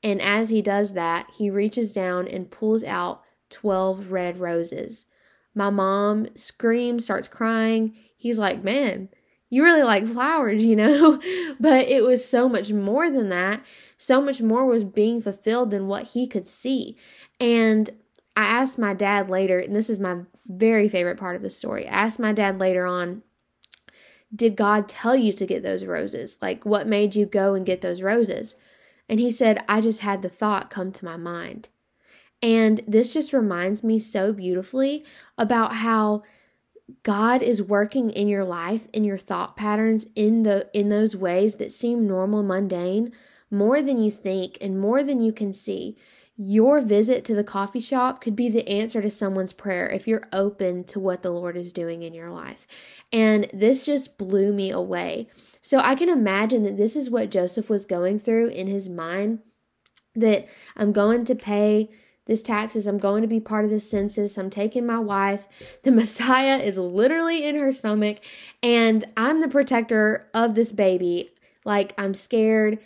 And 0.04 0.22
as 0.22 0.50
he 0.50 0.62
does 0.62 0.94
that, 0.94 1.30
he 1.32 1.50
reaches 1.50 1.94
down 1.94 2.28
and 2.28 2.50
pulls 2.50 2.84
out 2.84 3.22
12 3.50 4.12
red 4.12 4.40
roses. 4.40 5.06
My 5.54 5.70
mom 5.70 6.28
screams, 6.36 7.04
starts 7.04 7.28
crying. 7.28 7.96
He's 8.16 8.40
like, 8.40 8.64
Man, 8.64 9.10
you 9.52 9.64
really 9.64 9.84
like 9.84 10.08
flowers, 10.08 10.64
you 10.64 10.76
know? 10.76 11.22
but 11.60 11.88
it 11.88 12.04
was 12.04 12.28
so 12.28 12.50
much 12.50 12.72
more 12.72 13.12
than 13.12 13.30
that. 13.30 13.64
So 13.98 14.22
much 14.22 14.42
more 14.42 14.66
was 14.66 14.86
being 14.86 15.22
fulfilled 15.22 15.70
than 15.70 15.88
what 15.88 16.10
he 16.10 16.26
could 16.26 16.48
see. 16.48 16.98
And 17.40 17.90
I 18.36 18.46
asked 18.46 18.80
my 18.80 18.94
dad 18.94 19.30
later, 19.30 19.60
and 19.60 19.76
this 19.76 19.90
is 19.90 20.00
my 20.00 20.22
very 20.48 20.88
favorite 20.90 21.18
part 21.18 21.36
of 21.36 21.42
the 21.42 21.50
story. 21.50 21.88
I 21.88 21.92
asked 21.92 22.18
my 22.18 22.32
dad 22.32 22.60
later 22.60 22.86
on, 22.86 23.24
Did 24.34 24.56
God 24.56 24.88
tell 24.88 25.16
you 25.16 25.34
to 25.34 25.46
get 25.46 25.64
those 25.64 25.86
roses? 25.86 26.38
Like, 26.42 26.66
what 26.66 26.88
made 26.88 27.14
you 27.14 27.26
go 27.26 27.54
and 27.54 27.66
get 27.66 27.82
those 27.82 28.02
roses? 28.02 28.56
And 29.10 29.20
he 29.20 29.32
said, 29.32 29.64
I 29.68 29.82
just 29.82 30.02
had 30.02 30.22
the 30.22 30.30
thought 30.30 30.70
come 30.70 30.92
to 30.94 31.06
my 31.06 31.18
mind. 31.18 31.70
And 32.42 32.82
this 32.88 33.14
just 33.14 33.34
reminds 33.34 33.84
me 33.84 34.00
so 34.00 34.34
beautifully 34.34 35.06
about 35.38 35.76
how 35.76 36.24
God 37.04 37.42
is 37.42 37.62
working 37.62 38.10
in 38.10 38.28
your 38.28 38.44
life, 38.44 38.88
in 38.94 39.04
your 39.04 39.18
thought 39.18 39.56
patterns, 39.56 40.08
in 40.16 40.44
the 40.44 40.70
in 40.74 40.90
those 40.90 41.16
ways 41.16 41.56
that 41.56 41.72
seem 41.72 42.08
normal, 42.08 42.44
mundane, 42.44 43.12
more 43.50 43.82
than 43.82 44.02
you 44.02 44.12
think 44.12 44.58
and 44.60 44.80
more 44.80 45.04
than 45.04 45.22
you 45.22 45.32
can 45.32 45.54
see. 45.54 45.98
Your 46.44 46.82
visit 46.82 47.24
to 47.26 47.36
the 47.36 47.44
coffee 47.44 47.80
shop 47.80 48.20
could 48.20 48.36
be 48.36 48.50
the 48.50 48.68
answer 48.68 49.00
to 49.00 49.12
someone's 49.12 49.54
prayer 49.54 49.88
if 49.88 50.08
you're 50.08 50.28
open 50.34 50.84
to 50.86 51.00
what 51.00 51.22
the 51.22 51.30
Lord 51.30 51.56
is 51.56 51.72
doing 51.72 52.02
in 52.02 52.16
your 52.16 52.32
life. 52.32 52.66
And 53.14 53.46
this 53.54 53.84
just 53.84 54.18
blew 54.18 54.52
me 54.52 54.72
away. 54.72 55.28
So 55.62 55.78
I 55.78 55.94
can 55.94 56.10
imagine 56.10 56.64
that 56.64 56.78
this 56.78 56.96
is 56.96 57.12
what 57.12 57.30
Joseph 57.30 57.70
was 57.70 57.86
going 57.86 58.18
through 58.18 58.48
in 58.48 58.66
his 58.66 58.90
mind 58.90 59.38
that 60.16 60.48
I'm 60.76 60.92
going 60.92 61.26
to 61.26 61.36
pay 61.36 61.92
this 62.26 62.42
taxes. 62.42 62.88
I'm 62.88 62.98
going 62.98 63.22
to 63.22 63.28
be 63.28 63.40
part 63.40 63.64
of 63.64 63.70
the 63.70 63.80
census. 63.80 64.36
I'm 64.36 64.50
taking 64.50 64.84
my 64.84 64.98
wife. 64.98 65.48
The 65.84 65.92
Messiah 65.92 66.58
is 66.58 66.80
literally 66.80 67.46
in 67.46 67.56
her 67.56 67.72
stomach, 67.72 68.18
and 68.64 69.06
I'm 69.16 69.42
the 69.42 69.48
protector 69.48 70.28
of 70.34 70.56
this 70.56 70.72
baby. 70.72 71.30
Like, 71.66 71.94
I'm 72.00 72.16
scared. 72.16 72.80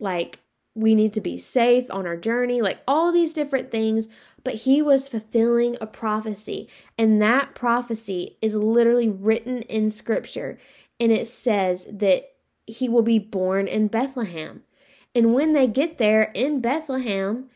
Like, 0.00 0.38
we 0.74 0.94
need 0.94 1.12
to 1.12 1.20
be 1.20 1.38
safe 1.38 1.86
on 1.90 2.06
our 2.06 2.16
journey. 2.16 2.62
Like, 2.62 2.80
all 2.88 3.12
these 3.12 3.34
different 3.34 3.70
things. 3.70 4.08
But 4.44 4.54
he 4.54 4.82
was 4.82 5.06
fulfilling 5.06 5.76
a 5.80 5.86
prophecy, 5.86 6.68
and 6.98 7.22
that 7.22 7.54
prophecy 7.54 8.38
is 8.42 8.56
literally 8.56 9.08
written 9.08 9.62
in 9.62 9.88
scripture. 9.88 10.58
And 10.98 11.12
it 11.12 11.28
says 11.28 11.86
that 11.88 12.24
he 12.66 12.88
will 12.88 13.02
be 13.02 13.20
born 13.20 13.68
in 13.68 13.86
Bethlehem. 13.86 14.62
And 15.14 15.34
when 15.34 15.52
they 15.52 15.66
get 15.66 15.98
there 15.98 16.32
in 16.34 16.60
Bethlehem, 16.60 17.50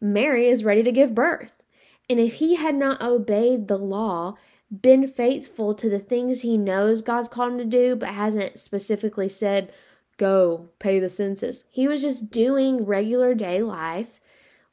Mary 0.00 0.48
is 0.48 0.64
ready 0.64 0.82
to 0.82 0.92
give 0.92 1.14
birth. 1.14 1.62
And 2.10 2.18
if 2.18 2.34
he 2.34 2.56
had 2.56 2.74
not 2.74 3.02
obeyed 3.02 3.68
the 3.68 3.78
law, 3.78 4.34
been 4.70 5.06
faithful 5.06 5.74
to 5.74 5.88
the 5.88 5.98
things 5.98 6.40
he 6.40 6.58
knows 6.58 7.02
God's 7.02 7.28
called 7.28 7.52
him 7.52 7.58
to 7.58 7.64
do, 7.64 7.94
but 7.94 8.08
hasn't 8.08 8.58
specifically 8.58 9.28
said, 9.28 9.72
go 10.16 10.68
pay 10.78 10.98
the 10.98 11.08
census, 11.08 11.64
he 11.70 11.88
was 11.88 12.02
just 12.02 12.30
doing 12.30 12.84
regular 12.84 13.34
day 13.34 13.62
life, 13.62 14.20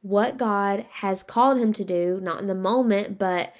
what 0.01 0.37
God 0.37 0.85
has 0.89 1.23
called 1.23 1.59
him 1.59 1.73
to 1.73 1.83
do, 1.83 2.19
not 2.21 2.41
in 2.41 2.47
the 2.47 2.55
moment, 2.55 3.19
but 3.19 3.53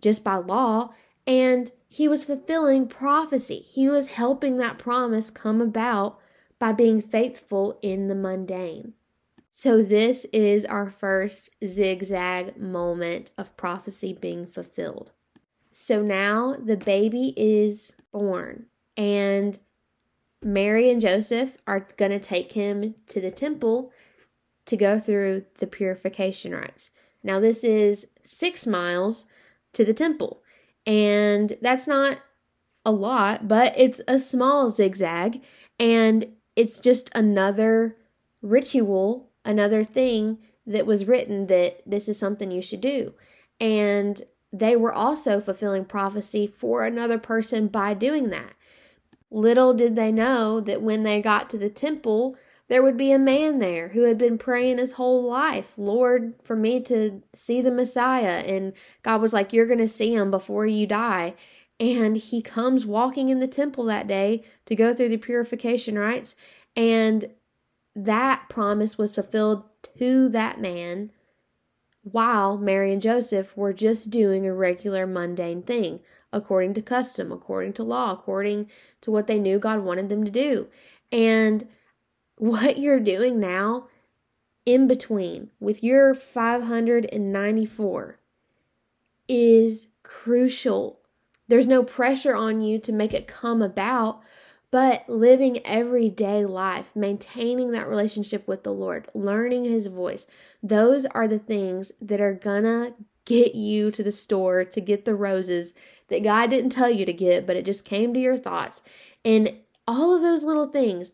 just 0.00 0.22
by 0.22 0.36
law. 0.36 0.94
And 1.26 1.70
he 1.88 2.08
was 2.08 2.24
fulfilling 2.24 2.86
prophecy. 2.86 3.58
He 3.58 3.88
was 3.88 4.08
helping 4.08 4.58
that 4.58 4.78
promise 4.78 5.30
come 5.30 5.60
about 5.60 6.18
by 6.58 6.72
being 6.72 7.00
faithful 7.00 7.78
in 7.82 8.08
the 8.08 8.14
mundane. 8.14 8.94
So, 9.50 9.82
this 9.82 10.24
is 10.32 10.64
our 10.64 10.88
first 10.88 11.50
zigzag 11.64 12.56
moment 12.56 13.32
of 13.36 13.56
prophecy 13.56 14.12
being 14.12 14.46
fulfilled. 14.46 15.10
So 15.80 16.02
now 16.02 16.56
the 16.60 16.76
baby 16.76 17.32
is 17.36 17.92
born, 18.10 18.66
and 18.96 19.58
Mary 20.42 20.90
and 20.90 21.00
Joseph 21.00 21.56
are 21.66 21.86
going 21.96 22.10
to 22.12 22.20
take 22.20 22.52
him 22.52 22.94
to 23.08 23.20
the 23.20 23.30
temple 23.30 23.92
to 24.66 24.76
go 24.76 25.00
through 25.00 25.44
the 25.58 25.66
purification 25.66 26.52
rites. 26.52 26.90
Now, 27.22 27.40
this 27.40 27.64
is 27.64 28.08
six 28.24 28.66
miles 28.66 29.24
to 29.72 29.84
the 29.84 29.94
temple, 29.94 30.42
and 30.86 31.54
that's 31.60 31.86
not 31.86 32.18
a 32.84 32.92
lot, 32.92 33.48
but 33.48 33.74
it's 33.76 34.00
a 34.06 34.20
small 34.20 34.70
zigzag, 34.70 35.42
and 35.78 36.26
it's 36.54 36.78
just 36.78 37.10
another 37.14 37.96
ritual 38.40 39.28
another 39.44 39.82
thing 39.82 40.38
that 40.66 40.86
was 40.86 41.06
written 41.06 41.46
that 41.46 41.80
this 41.86 42.08
is 42.08 42.18
something 42.18 42.50
you 42.50 42.62
should 42.62 42.82
do. 42.82 43.14
And 43.58 44.20
they 44.52 44.76
were 44.76 44.92
also 44.92 45.40
fulfilling 45.40 45.86
prophecy 45.86 46.46
for 46.46 46.84
another 46.84 47.18
person 47.18 47.68
by 47.68 47.94
doing 47.94 48.28
that. 48.30 48.52
Little 49.30 49.74
did 49.74 49.96
they 49.96 50.10
know 50.10 50.60
that 50.60 50.82
when 50.82 51.02
they 51.02 51.20
got 51.20 51.50
to 51.50 51.58
the 51.58 51.68
temple, 51.68 52.36
there 52.68 52.82
would 52.82 52.96
be 52.96 53.12
a 53.12 53.18
man 53.18 53.58
there 53.58 53.88
who 53.88 54.02
had 54.02 54.18
been 54.18 54.38
praying 54.38 54.78
his 54.78 54.92
whole 54.92 55.22
life, 55.22 55.74
Lord, 55.76 56.34
for 56.42 56.56
me 56.56 56.80
to 56.82 57.22
see 57.34 57.60
the 57.60 57.70
Messiah. 57.70 58.42
And 58.46 58.72
God 59.02 59.20
was 59.20 59.32
like, 59.32 59.52
You're 59.52 59.66
going 59.66 59.78
to 59.78 59.88
see 59.88 60.14
him 60.14 60.30
before 60.30 60.66
you 60.66 60.86
die. 60.86 61.34
And 61.80 62.16
he 62.16 62.42
comes 62.42 62.84
walking 62.84 63.28
in 63.28 63.38
the 63.38 63.46
temple 63.46 63.84
that 63.84 64.06
day 64.06 64.44
to 64.66 64.74
go 64.74 64.94
through 64.94 65.10
the 65.10 65.16
purification 65.16 65.98
rites. 65.98 66.34
And 66.74 67.26
that 67.94 68.48
promise 68.48 68.98
was 68.98 69.14
fulfilled 69.14 69.64
to 69.98 70.28
that 70.30 70.60
man 70.60 71.10
while 72.02 72.56
Mary 72.56 72.92
and 72.92 73.02
Joseph 73.02 73.56
were 73.56 73.72
just 73.72 74.10
doing 74.10 74.46
a 74.46 74.54
regular 74.54 75.06
mundane 75.06 75.62
thing 75.62 76.00
according 76.32 76.74
to 76.74 76.82
custom, 76.82 77.32
according 77.32 77.72
to 77.74 77.82
law, 77.82 78.12
according 78.12 78.70
to 79.00 79.10
what 79.10 79.26
they 79.26 79.38
knew 79.38 79.58
God 79.58 79.80
wanted 79.80 80.08
them 80.08 80.24
to 80.24 80.30
do. 80.30 80.68
And 81.10 81.66
what 82.36 82.78
you're 82.78 83.00
doing 83.00 83.40
now 83.40 83.88
in 84.66 84.86
between 84.86 85.50
with 85.60 85.82
your 85.82 86.14
594 86.14 88.18
is 89.28 89.88
crucial. 90.02 91.00
There's 91.48 91.66
no 91.66 91.82
pressure 91.82 92.34
on 92.34 92.60
you 92.60 92.78
to 92.80 92.92
make 92.92 93.14
it 93.14 93.26
come 93.26 93.62
about 93.62 94.20
but 94.70 95.08
living 95.08 95.66
everyday 95.66 96.44
life, 96.44 96.90
maintaining 96.94 97.70
that 97.70 97.88
relationship 97.88 98.46
with 98.46 98.64
the 98.64 98.72
Lord, 98.72 99.08
learning 99.14 99.64
His 99.64 99.86
voice, 99.86 100.26
those 100.62 101.06
are 101.06 101.26
the 101.26 101.38
things 101.38 101.90
that 102.02 102.20
are 102.20 102.34
gonna 102.34 102.94
get 103.28 103.54
you 103.54 103.90
to 103.90 104.02
the 104.02 104.10
store 104.10 104.64
to 104.64 104.80
get 104.80 105.04
the 105.04 105.14
roses 105.14 105.74
that 106.08 106.24
God 106.24 106.48
didn't 106.48 106.70
tell 106.70 106.88
you 106.88 107.04
to 107.04 107.12
get, 107.12 107.46
but 107.46 107.56
it 107.56 107.66
just 107.66 107.84
came 107.84 108.14
to 108.14 108.20
your 108.20 108.38
thoughts. 108.38 108.82
And 109.22 109.54
all 109.86 110.16
of 110.16 110.22
those 110.22 110.44
little 110.44 110.68
things, 110.68 111.12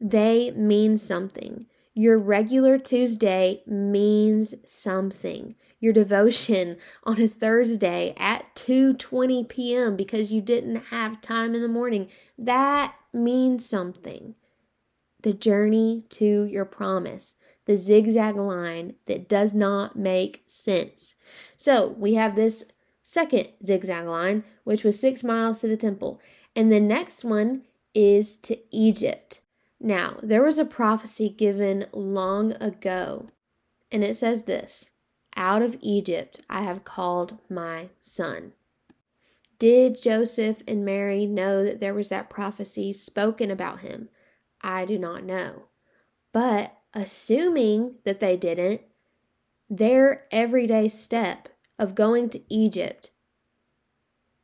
they 0.00 0.50
mean 0.50 0.98
something. 0.98 1.66
Your 1.94 2.18
regular 2.18 2.78
Tuesday 2.78 3.62
means 3.64 4.54
something. 4.64 5.54
Your 5.78 5.92
devotion 5.92 6.78
on 7.04 7.20
a 7.20 7.28
Thursday 7.28 8.12
at 8.16 8.52
2:20 8.56 9.48
p.m. 9.48 9.96
because 9.96 10.32
you 10.32 10.40
didn't 10.40 10.86
have 10.86 11.20
time 11.20 11.54
in 11.54 11.62
the 11.62 11.68
morning, 11.68 12.08
that 12.36 12.96
means 13.12 13.64
something. 13.64 14.34
The 15.22 15.32
journey 15.32 16.02
to 16.10 16.42
your 16.42 16.64
promise, 16.64 17.34
the 17.64 17.76
zigzag 17.76 18.36
line 18.36 18.94
that 19.06 19.28
does 19.28 19.54
not 19.54 19.96
make 19.96 20.44
sense. 20.46 21.14
So, 21.56 21.94
we 21.98 22.14
have 22.14 22.34
this 22.34 22.64
second 23.02 23.48
zigzag 23.64 24.06
line, 24.06 24.44
which 24.64 24.84
was 24.84 24.98
6 24.98 25.22
miles 25.22 25.60
to 25.60 25.68
the 25.68 25.76
temple, 25.76 26.20
and 26.56 26.70
the 26.70 26.80
next 26.80 27.24
one 27.24 27.62
is 27.94 28.36
to 28.38 28.58
Egypt. 28.70 29.40
Now, 29.80 30.18
there 30.22 30.42
was 30.42 30.58
a 30.58 30.64
prophecy 30.64 31.28
given 31.28 31.86
long 31.92 32.52
ago, 32.60 33.28
and 33.90 34.04
it 34.04 34.16
says 34.16 34.44
this 34.44 34.90
Out 35.36 35.62
of 35.62 35.76
Egypt 35.80 36.40
I 36.48 36.62
have 36.62 36.84
called 36.84 37.38
my 37.50 37.90
son. 38.00 38.52
Did 39.58 40.02
Joseph 40.02 40.62
and 40.66 40.84
Mary 40.84 41.26
know 41.26 41.62
that 41.62 41.80
there 41.80 41.94
was 41.94 42.08
that 42.08 42.30
prophecy 42.30 42.92
spoken 42.92 43.50
about 43.50 43.80
him? 43.80 44.08
I 44.60 44.84
do 44.84 44.98
not 44.98 45.24
know. 45.24 45.64
But 46.32 46.76
assuming 46.94 47.96
that 48.04 48.20
they 48.20 48.36
didn't, 48.36 48.82
their 49.68 50.24
everyday 50.30 50.88
step 50.88 51.48
of 51.78 51.94
going 51.94 52.28
to 52.30 52.42
Egypt 52.52 53.10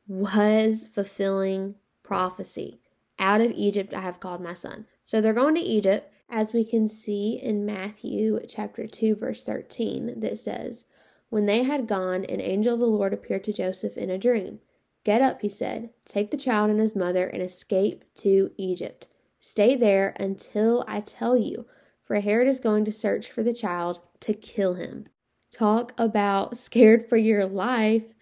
was 0.07 0.87
fulfilling 0.87 1.75
prophecy. 2.02 2.81
Out 3.19 3.40
of 3.40 3.52
Egypt 3.52 3.93
I 3.93 4.00
have 4.00 4.21
called 4.21 4.40
my 4.40 4.55
son. 4.55 4.87
So 5.05 5.21
they're 5.21 5.33
going 5.33 5.55
to 5.57 5.61
Egypt, 5.61 6.12
as 6.31 6.52
we 6.52 6.64
can 6.64 6.88
see 6.88 7.38
in 7.43 7.67
Matthew 7.67 8.40
chapter 8.49 8.87
2, 8.87 9.17
verse 9.17 9.43
13, 9.45 10.21
that 10.21 10.38
says, 10.38 10.85
When 11.28 11.47
they 11.47 11.62
had 11.62 11.87
gone, 11.87 12.25
an 12.25 12.40
angel 12.40 12.75
of 12.75 12.81
the 12.81 12.87
Lord 12.87 13.12
appeared 13.12 13.45
to 13.45 13.52
Joseph 13.52 13.97
in 13.97 14.11
a 14.11 14.19
dream. 14.19 14.61
Get 15.05 15.23
up, 15.23 15.40
he 15.40 15.49
said, 15.49 15.90
take 16.05 16.31
the 16.31 16.37
child 16.37 16.71
and 16.71 16.81
his 16.81 16.95
mother 16.95 17.26
and 17.26 17.43
escape 17.43 18.05
to 18.17 18.50
Egypt. 18.59 19.07
Stay 19.40 19.75
there 19.75 20.14
until 20.21 20.85
I 20.87 21.00
tell 21.00 21.37
you, 21.37 21.67
for 22.09 22.21
Herod 22.21 22.49
is 22.49 22.59
going 22.59 22.87
to 22.87 22.93
search 22.93 23.31
for 23.31 23.43
the 23.43 23.53
child 23.53 24.00
to 24.21 24.33
kill 24.33 24.75
him. 24.75 25.07
Talk 25.53 25.93
about 25.99 26.57
scared 26.57 27.07
for 27.07 27.19
your 27.19 27.45
life. 27.45 28.15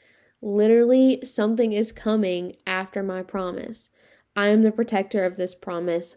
Literally, 0.42 1.20
something 1.24 1.72
is 1.72 1.92
coming 1.92 2.56
after 2.66 3.02
my 3.04 3.22
promise. 3.22 3.90
I 4.34 4.48
am 4.48 4.62
the 4.62 4.72
protector 4.72 5.24
of 5.24 5.36
this 5.36 5.54
promise, 5.54 6.16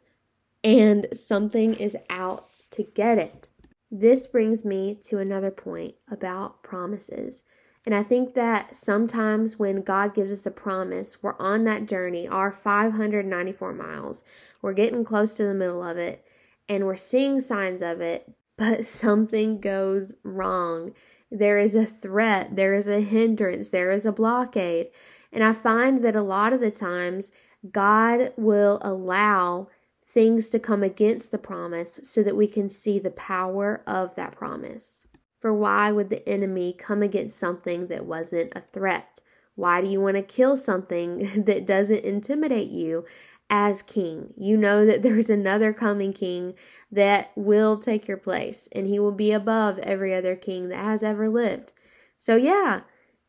and 0.63 1.07
something 1.13 1.75
is 1.75 1.95
out 2.09 2.49
to 2.71 2.83
get 2.83 3.19
it. 3.19 3.49
This 3.91 4.25
brings 4.25 4.65
me 4.65 4.95
to 5.03 5.19
another 5.19 5.51
point 5.51 5.93
about 6.11 6.63
promises. 6.63 7.43
And 7.85 7.93
I 7.93 8.01
think 8.01 8.33
that 8.33 8.75
sometimes 8.75 9.59
when 9.59 9.83
God 9.83 10.15
gives 10.15 10.31
us 10.31 10.45
a 10.47 10.51
promise, 10.51 11.21
we're 11.21 11.37
on 11.37 11.65
that 11.65 11.85
journey, 11.85 12.27
our 12.27 12.51
594 12.51 13.73
miles. 13.73 14.23
We're 14.63 14.73
getting 14.73 15.05
close 15.05 15.37
to 15.37 15.43
the 15.43 15.53
middle 15.53 15.83
of 15.83 15.97
it 15.97 16.25
and 16.69 16.85
we're 16.85 16.95
seeing 16.95 17.41
signs 17.41 17.81
of 17.81 17.99
it, 17.99 18.31
but 18.57 18.85
something 18.85 19.59
goes 19.59 20.13
wrong. 20.23 20.93
There 21.31 21.57
is 21.57 21.75
a 21.75 21.85
threat, 21.85 22.55
there 22.55 22.75
is 22.75 22.87
a 22.87 23.01
hindrance, 23.01 23.69
there 23.69 23.91
is 23.91 24.05
a 24.05 24.11
blockade. 24.11 24.89
And 25.33 25.43
I 25.43 25.53
find 25.53 26.03
that 26.03 26.15
a 26.15 26.21
lot 26.21 26.53
of 26.53 26.61
the 26.61 26.71
times 26.71 27.31
God 27.71 28.31
will 28.37 28.79
allow 28.81 29.67
things 30.05 30.49
to 30.49 30.59
come 30.59 30.81
against 30.81 31.31
the 31.31 31.37
promise 31.37 31.99
so 32.03 32.23
that 32.23 32.35
we 32.35 32.47
can 32.47 32.69
see 32.69 32.97
the 32.97 33.11
power 33.11 33.83
of 33.85 34.15
that 34.15 34.35
promise. 34.35 35.05
For 35.39 35.53
why 35.53 35.91
would 35.91 36.09
the 36.09 36.27
enemy 36.27 36.73
come 36.73 37.03
against 37.03 37.37
something 37.37 37.87
that 37.87 38.05
wasn't 38.05 38.53
a 38.55 38.61
threat? 38.61 39.19
Why 39.55 39.81
do 39.81 39.87
you 39.87 40.01
want 40.01 40.15
to 40.15 40.23
kill 40.23 40.57
something 40.57 41.43
that 41.45 41.65
doesn't 41.65 42.03
intimidate 42.03 42.69
you 42.69 43.05
as 43.49 43.81
king? 43.81 44.33
You 44.37 44.57
know 44.57 44.85
that 44.85 45.03
there's 45.03 45.29
another 45.29 45.73
coming 45.73 46.13
king 46.13 46.53
that 46.91 47.31
will 47.35 47.77
take 47.77 48.07
your 48.07 48.17
place 48.17 48.67
and 48.71 48.87
he 48.87 48.99
will 48.99 49.11
be 49.11 49.31
above 49.31 49.79
every 49.79 50.13
other 50.13 50.35
king 50.35 50.69
that 50.69 50.83
has 50.83 51.03
ever 51.03 51.29
lived. 51.29 51.73
So, 52.17 52.35
yeah, 52.35 52.81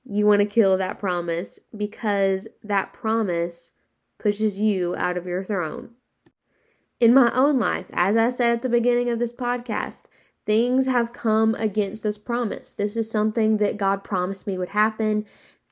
you 0.05 0.27
want 0.27 0.41
to 0.41 0.47
kill 0.47 0.77
that 0.77 0.99
promise 0.99 1.61
because 1.77 2.49
that 2.63 2.93
promise 2.93 3.73
pushes 4.19 4.59
you 4.59 4.97
out 4.97 5.17
of 5.17 5.27
your 5.27 5.45
throne 5.45 5.91
in 7.01 7.15
my 7.15 7.33
own 7.35 7.59
life, 7.59 7.87
as 7.93 8.17
I 8.17 8.29
said 8.29 8.53
at 8.53 8.63
the 8.63 8.69
beginning 8.69 9.09
of 9.09 9.19
this 9.19 9.33
podcast, 9.33 10.05
things 10.45 10.87
have 10.87 11.13
come 11.13 11.55
against 11.55 12.03
this 12.03 12.19
promise. 12.19 12.75
This 12.75 12.95
is 12.95 13.11
something 13.11 13.57
that 13.57 13.79
God 13.79 14.05
promised 14.05 14.47
me 14.47 14.59
would 14.59 14.69
happen. 14.69 15.25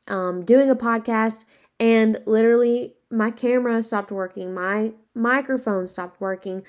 Um, 0.08 0.42
doing 0.42 0.70
a 0.70 0.76
podcast, 0.76 1.44
and 1.78 2.18
literally, 2.24 2.94
my 3.10 3.30
camera 3.30 3.82
stopped 3.82 4.10
working, 4.10 4.54
my 4.54 4.92
microphone 5.14 5.86
stopped 5.86 6.20
working, 6.20 6.62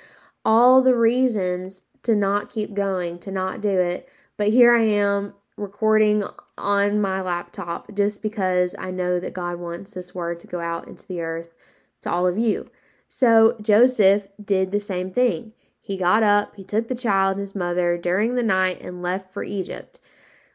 all 0.46 0.81
the 0.81 0.96
reasons 0.96 1.81
to 2.03 2.15
not 2.15 2.50
keep 2.50 2.74
going, 2.74 3.19
to 3.19 3.31
not 3.31 3.62
do 3.62 3.79
it. 3.79 4.08
But 4.38 4.50
here 4.50 4.74
I 4.74 4.84
am 4.84 5.34
recording 5.58 6.24
on 6.58 7.01
my 7.01 7.22
laptop 7.22 7.93
just 7.93 8.22
because 8.22 8.75
I 8.79 8.91
know 8.91 9.19
that 9.19 9.34
God 9.34 9.60
wants 9.60 9.93
this 9.93 10.15
word 10.15 10.39
to 10.39 10.48
go 10.48 10.60
out 10.60 10.88
into 10.88 11.05
the 11.08 11.22
earth 11.22 11.53
to 12.01 12.12
all 12.12 12.25
of 12.25 12.38
you. 12.38 12.69
So 13.10 13.58
Joseph 13.62 14.27
did 14.43 14.72
the 14.72 14.79
same 14.79 15.12
thing. 15.12 15.53
He 15.81 15.98
got 15.98 16.24
up, 16.24 16.55
he 16.55 16.63
took 16.63 16.88
the 16.88 16.96
child 16.96 17.31
and 17.31 17.39
his 17.39 17.55
mother 17.55 17.98
during 17.98 18.36
the 18.36 18.43
night 18.43 18.79
and 18.79 19.01
left 19.01 19.34
for 19.34 19.43
Egypt, 19.43 20.00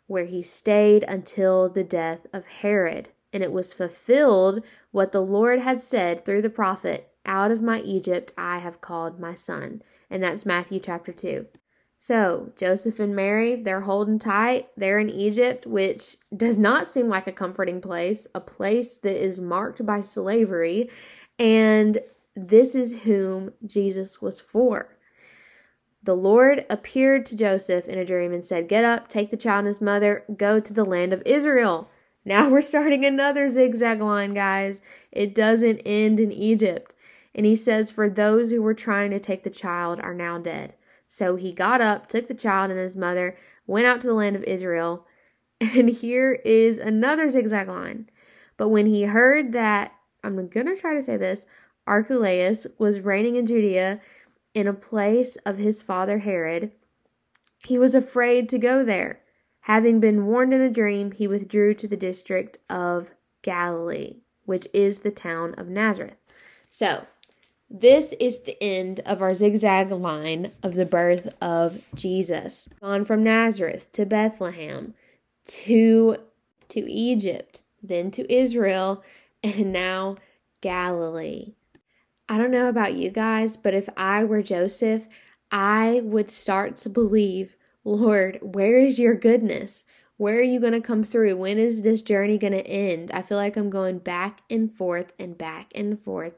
where 0.07 0.25
he 0.25 0.43
stayed 0.43 1.05
until 1.05 1.69
the 1.69 1.85
death 1.85 2.27
of 2.33 2.47
Herod. 2.47 3.09
And 3.35 3.43
it 3.43 3.53
was 3.53 3.75
fulfilled 3.75 4.63
what 4.93 5.13
the 5.13 5.21
Lord 5.21 5.59
had 5.59 5.81
said 5.81 6.25
through 6.25 6.41
the 6.43 6.49
prophet 6.49 7.11
Out 7.27 7.51
of 7.51 7.61
my 7.61 7.81
Egypt 7.81 8.33
I 8.39 8.59
have 8.59 8.81
called 8.81 9.21
my 9.21 9.35
son. 9.35 9.83
And 10.09 10.23
that's 10.23 10.47
Matthew 10.47 10.81
chapter 10.81 11.13
2. 11.13 11.45
So, 11.99 12.53
Joseph 12.57 13.01
and 13.01 13.17
Mary, 13.17 13.57
they're 13.57 13.81
holding 13.81 14.19
tight. 14.19 14.69
They're 14.77 14.99
in 14.99 15.11
Egypt, 15.11 15.67
which 15.67 16.17
does 16.37 16.59
not 16.59 16.87
seem 16.87 17.09
like 17.09 17.27
a 17.27 17.33
comforting 17.33 17.81
place, 17.81 18.29
a 18.35 18.41
place 18.41 18.99
that 18.99 19.17
is 19.17 19.41
marked 19.41 19.85
by 19.85 20.01
slavery. 20.01 20.91
And 21.39 21.99
this 22.37 22.75
is 22.75 22.93
whom 22.93 23.53
Jesus 23.67 24.21
was 24.21 24.39
for. 24.39 24.97
The 26.03 26.15
Lord 26.15 26.67
appeared 26.69 27.25
to 27.27 27.37
Joseph 27.37 27.89
in 27.89 27.99
a 27.99 28.05
dream 28.05 28.33
and 28.33 28.45
said, 28.45 28.69
Get 28.69 28.85
up, 28.85 29.09
take 29.09 29.31
the 29.31 29.37
child 29.39 29.61
and 29.61 29.69
his 29.69 29.81
mother, 29.81 30.25
go 30.37 30.61
to 30.61 30.73
the 30.73 30.85
land 30.85 31.15
of 31.15 31.23
Israel. 31.25 31.89
Now 32.25 32.49
we're 32.51 32.63
starting 32.63 33.05
another 33.05 33.49
zigzag 33.49 34.01
line, 34.01 34.35
guys. 34.35 34.81
It 35.13 35.35
doesn't 35.35 35.83
end 35.85 36.21
in 36.21 36.33
Egypt. 36.33 36.95
And 37.35 37.45
he 37.47 37.57
says, 37.57 37.91
For 37.91 38.09
those 38.09 38.51
who 38.51 38.63
were 38.63 38.75
trying 38.75 39.11
to 39.11 39.21
take 39.21 39.43
the 39.43 39.51
child 39.51 40.01
are 40.01 40.15
now 40.15 40.39
dead. 40.39 40.75
So 41.07 41.37
he 41.37 41.53
got 41.53 41.81
up, 41.81 42.09
took 42.09 42.29
the 42.29 42.35
child 42.35 42.71
and 42.71 42.81
his 42.81 42.97
mother, 42.97 43.37
went 43.67 43.87
out 43.87 44.01
to 44.01 44.07
the 44.07 44.15
land 44.15 44.37
of 44.37 44.45
Israel. 44.45 45.07
And 45.61 45.89
here 45.89 46.41
is 46.45 46.79
another 46.79 47.31
zigzag 47.31 47.69
line. 47.69 48.11
But 48.57 48.69
when 48.69 48.87
he 48.87 49.05
heard 49.05 49.53
that, 49.53 49.93
I'm 50.23 50.49
going 50.49 50.67
to 50.67 50.77
try 50.77 50.95
to 50.95 51.03
say 51.03 51.17
this, 51.17 51.47
Archelaus 51.87 52.67
was 52.79 53.01
reigning 53.01 53.37
in 53.37 53.47
Judea 53.47 54.01
in 54.55 54.69
a 54.69 54.73
place 54.73 55.37
of 55.45 55.59
his 55.59 55.83
father 55.83 56.19
Herod, 56.19 56.71
he 57.67 57.79
was 57.79 57.95
afraid 57.95 58.49
to 58.49 58.59
go 58.59 58.85
there. 58.85 59.21
Having 59.65 60.01
been 60.01 60.27
warned 60.27 60.53
in 60.53 60.61
a 60.61 60.69
dream, 60.69 61.13
he 61.13 61.27
withdrew 61.27 61.73
to 61.73 61.89
the 61.89 61.97
district 61.97 62.59
of 62.69 63.11
Galilee, 63.41 64.17
which 64.45 64.69
is 64.75 65.01
the 65.01 65.11
town 65.11 65.55
of 65.55 65.69
Nazareth. 65.69 66.19
So, 66.69 67.07
this 67.71 68.13
is 68.21 68.43
the 68.43 68.63
end 68.63 69.01
of 69.07 69.23
our 69.23 69.35
zigzag 69.35 69.91
line 69.91 70.53
of 70.63 70.75
the 70.75 70.85
birth 70.85 71.35
of 71.41 71.81
Jesus. 71.95 72.69
Gone 72.83 73.07
from 73.07 73.25
Nazareth 73.25 73.91
to 73.93 74.05
Bethlehem 74.05 74.93
to 75.47 76.17
to 76.69 76.93
Egypt, 76.93 77.63
then 77.83 78.11
to 78.11 78.31
Israel, 78.31 79.03
and 79.43 79.73
now 79.73 80.17
Galilee. 80.61 81.55
I 82.29 82.37
don't 82.37 82.51
know 82.51 82.69
about 82.69 82.97
you 82.97 83.09
guys, 83.09 83.57
but 83.57 83.73
if 83.73 83.89
I 83.97 84.25
were 84.25 84.43
Joseph, 84.43 85.09
I 85.51 86.03
would 86.05 86.31
start 86.31 86.77
to 86.77 86.91
believe, 86.91 87.57
Lord, 87.85 88.39
where 88.43 88.79
is 88.79 88.99
your 88.99 89.15
goodness? 89.15 89.85
Where 90.17 90.39
are 90.39 90.43
you 90.43 90.61
going 90.61 90.73
to 90.73 90.81
come 90.81 91.03
through? 91.03 91.37
When 91.37 91.59
is 91.59 91.83
this 91.83 92.01
journey 92.01 92.39
going 92.39 92.53
to 92.53 92.67
end? 92.67 93.11
I 93.13 93.23
feel 93.23 93.37
like 93.37 93.57
I'm 93.57 93.71
going 93.71 93.99
back 93.99 94.43
and 94.49 94.73
forth 94.73 95.13
and 95.19 95.37
back 95.37 95.73
and 95.75 96.03
forth 96.03 96.35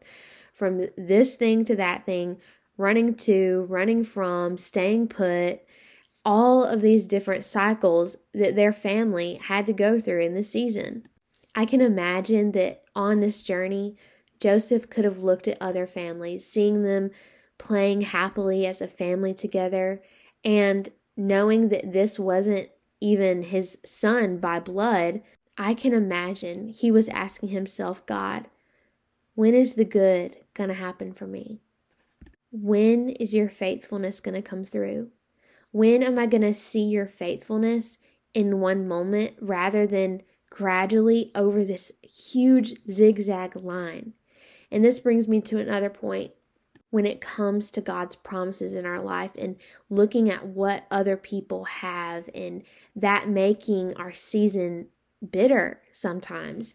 from 0.53 0.87
this 0.97 1.37
thing 1.37 1.65
to 1.67 1.77
that 1.77 2.07
thing, 2.07 2.39
running 2.79 3.15
to, 3.15 3.67
running 3.69 4.03
from, 4.03 4.57
staying 4.57 5.09
put, 5.09 5.61
all 6.25 6.65
of 6.65 6.81
these 6.81 7.07
different 7.07 7.45
cycles 7.45 8.17
that 8.33 8.57
their 8.57 8.73
family 8.73 9.39
had 9.43 9.67
to 9.67 9.73
go 9.73 10.01
through 10.01 10.23
in 10.23 10.35
this 10.35 10.51
season. 10.51 11.07
I 11.55 11.67
can 11.67 11.81
imagine 11.81 12.53
that 12.53 12.83
on 12.95 13.21
this 13.21 13.43
journey, 13.43 13.97
Joseph 14.41 14.91
could 14.91 15.05
have 15.05 15.19
looked 15.19 15.49
at 15.49 15.59
other 15.61 15.87
families, 15.87 16.47
seeing 16.47 16.83
them 16.83 17.11
playing 17.59 18.01
happily 18.01 18.67
as 18.67 18.81
a 18.81 18.89
family 18.89 19.33
together, 19.35 20.03
and 20.45 20.89
knowing 21.17 21.69
that 21.69 21.93
this 21.93 22.19
wasn't 22.19 22.69
even 23.01 23.43
his 23.43 23.79
son 23.85 24.39
by 24.39 24.61
blood, 24.61 25.23
I 25.59 25.75
can 25.75 25.95
imagine 25.95 26.69
he 26.69 26.91
was 26.91 27.09
asking 27.09 27.51
himself, 27.51 28.05
God, 28.07 28.49
when 29.35 29.55
is 29.55 29.75
the 29.75 29.85
good 29.85 30.37
going 30.55 30.69
to 30.69 30.75
happen 30.75 31.13
for 31.13 31.27
me? 31.27 31.61
When 32.51 33.11
is 33.11 33.35
your 33.35 33.49
faithfulness 33.49 34.21
going 34.21 34.35
to 34.35 34.43
come 34.43 34.65
through? 34.65 35.11
When 35.73 36.03
am 36.03 36.19
I 36.19 36.27
going 36.27 36.43
to 36.43 36.55
see 36.55 36.85
your 36.85 37.07
faithfulness 37.07 37.99
in 38.33 38.61
one 38.61 38.89
moment 38.89 39.35
rather 39.41 39.87
than 39.87 40.23
gradually 40.49 41.31
over 41.35 41.65
this 41.65 41.93
huge 42.03 42.75
zigzag 42.91 43.57
line? 43.57 44.15
And 44.71 44.85
this 44.85 45.01
brings 45.01 45.29
me 45.29 45.41
to 45.43 45.59
another 45.59 45.91
point 45.91 46.33
when 46.91 47.07
it 47.07 47.21
comes 47.21 47.71
to 47.71 47.81
God's 47.81 48.15
promises 48.15 48.75
in 48.75 48.87
our 48.87 49.01
life 49.01 49.33
and 49.37 49.57
looking 49.91 50.31
at 50.31 50.47
what 50.47 50.87
other 50.91 51.17
people 51.17 51.65
have 51.65 52.31
and 52.35 52.63
that 52.95 53.29
making 53.29 53.95
our 53.97 54.13
season 54.13 54.87
bitter 55.31 55.81
sometimes. 55.93 56.75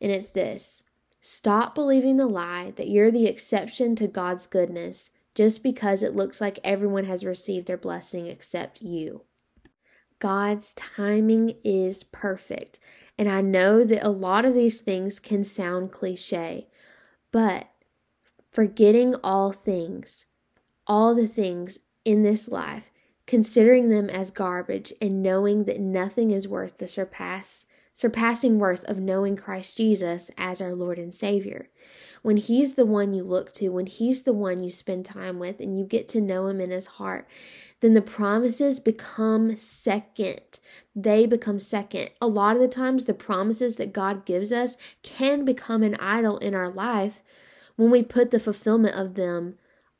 And 0.00 0.10
it's 0.10 0.28
this 0.28 0.82
stop 1.20 1.74
believing 1.74 2.16
the 2.16 2.26
lie 2.26 2.72
that 2.76 2.88
you're 2.88 3.10
the 3.10 3.26
exception 3.26 3.94
to 3.96 4.06
God's 4.06 4.46
goodness 4.46 5.10
just 5.34 5.62
because 5.62 6.02
it 6.02 6.16
looks 6.16 6.40
like 6.40 6.58
everyone 6.64 7.04
has 7.04 7.24
received 7.24 7.66
their 7.66 7.76
blessing 7.76 8.26
except 8.26 8.82
you. 8.82 9.22
God's 10.18 10.74
timing 10.74 11.54
is 11.64 12.04
perfect. 12.04 12.78
And 13.18 13.28
I 13.28 13.40
know 13.40 13.84
that 13.84 14.06
a 14.06 14.10
lot 14.10 14.44
of 14.44 14.54
these 14.54 14.80
things 14.80 15.18
can 15.18 15.44
sound 15.44 15.92
cliche, 15.92 16.68
but 17.32 17.68
forgetting 18.50 19.14
all 19.22 19.52
things, 19.52 20.26
all 20.86 21.14
the 21.14 21.26
things 21.26 21.78
in 22.04 22.22
this 22.22 22.48
life, 22.48 22.90
considering 23.26 23.88
them 23.88 24.10
as 24.10 24.30
garbage, 24.30 24.92
and 25.00 25.22
knowing 25.22 25.64
that 25.64 25.80
nothing 25.80 26.30
is 26.30 26.48
worth 26.48 26.78
the 26.78 26.88
surpass 26.88 27.66
surpassing 28.00 28.58
worth 28.58 28.82
of 28.84 28.98
knowing 28.98 29.36
Christ 29.36 29.76
Jesus 29.76 30.30
as 30.38 30.62
our 30.62 30.74
Lord 30.74 30.98
and 30.98 31.12
Savior. 31.12 31.68
When 32.22 32.38
He's 32.38 32.72
the 32.72 32.86
one 32.86 33.12
you 33.12 33.22
look 33.22 33.52
to, 33.54 33.68
when 33.68 33.84
He's 33.84 34.22
the 34.22 34.32
one 34.32 34.62
you 34.62 34.70
spend 34.70 35.04
time 35.04 35.38
with, 35.38 35.60
and 35.60 35.78
you 35.78 35.84
get 35.84 36.08
to 36.08 36.20
know 36.20 36.46
Him 36.46 36.62
in 36.62 36.70
His 36.70 36.86
heart, 36.86 37.28
then 37.80 37.92
the 37.92 38.00
promises 38.00 38.80
become 38.80 39.54
second. 39.54 40.60
They 40.96 41.26
become 41.26 41.58
second. 41.58 42.10
A 42.22 42.26
lot 42.26 42.56
of 42.56 42.62
the 42.62 42.68
times, 42.68 43.04
the 43.04 43.12
promises 43.12 43.76
that 43.76 43.92
God 43.92 44.24
gives 44.24 44.50
us 44.50 44.78
can 45.02 45.44
become 45.44 45.82
an 45.82 45.96
idol 45.96 46.38
in 46.38 46.54
our 46.54 46.70
life 46.70 47.22
when 47.80 47.90
we 47.90 48.02
put 48.02 48.30
the 48.30 48.38
fulfillment 48.38 48.94
of 48.94 49.14
them 49.14 49.54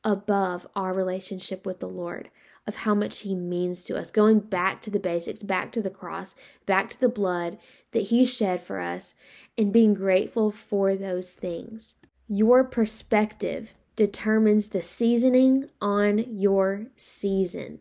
above 0.04 0.66
our 0.76 0.92
relationship 0.92 1.64
with 1.64 1.80
the 1.80 1.88
Lord 1.88 2.28
of 2.66 2.76
how 2.76 2.94
much 2.94 3.20
He 3.20 3.34
means 3.34 3.84
to 3.84 3.98
us, 3.98 4.10
going 4.10 4.40
back 4.40 4.82
to 4.82 4.90
the 4.90 5.00
basics, 5.00 5.42
back 5.42 5.72
to 5.72 5.80
the 5.80 5.88
cross, 5.88 6.34
back 6.66 6.90
to 6.90 7.00
the 7.00 7.08
blood 7.08 7.56
that 7.92 8.02
He 8.02 8.26
shed 8.26 8.60
for 8.60 8.80
us, 8.80 9.14
and 9.56 9.72
being 9.72 9.94
grateful 9.94 10.50
for 10.50 10.94
those 10.94 11.32
things. 11.32 11.94
Your 12.28 12.64
perspective 12.64 13.72
determines 13.96 14.68
the 14.68 14.82
seasoning 14.82 15.70
on 15.80 16.18
your 16.18 16.86
season. 16.96 17.80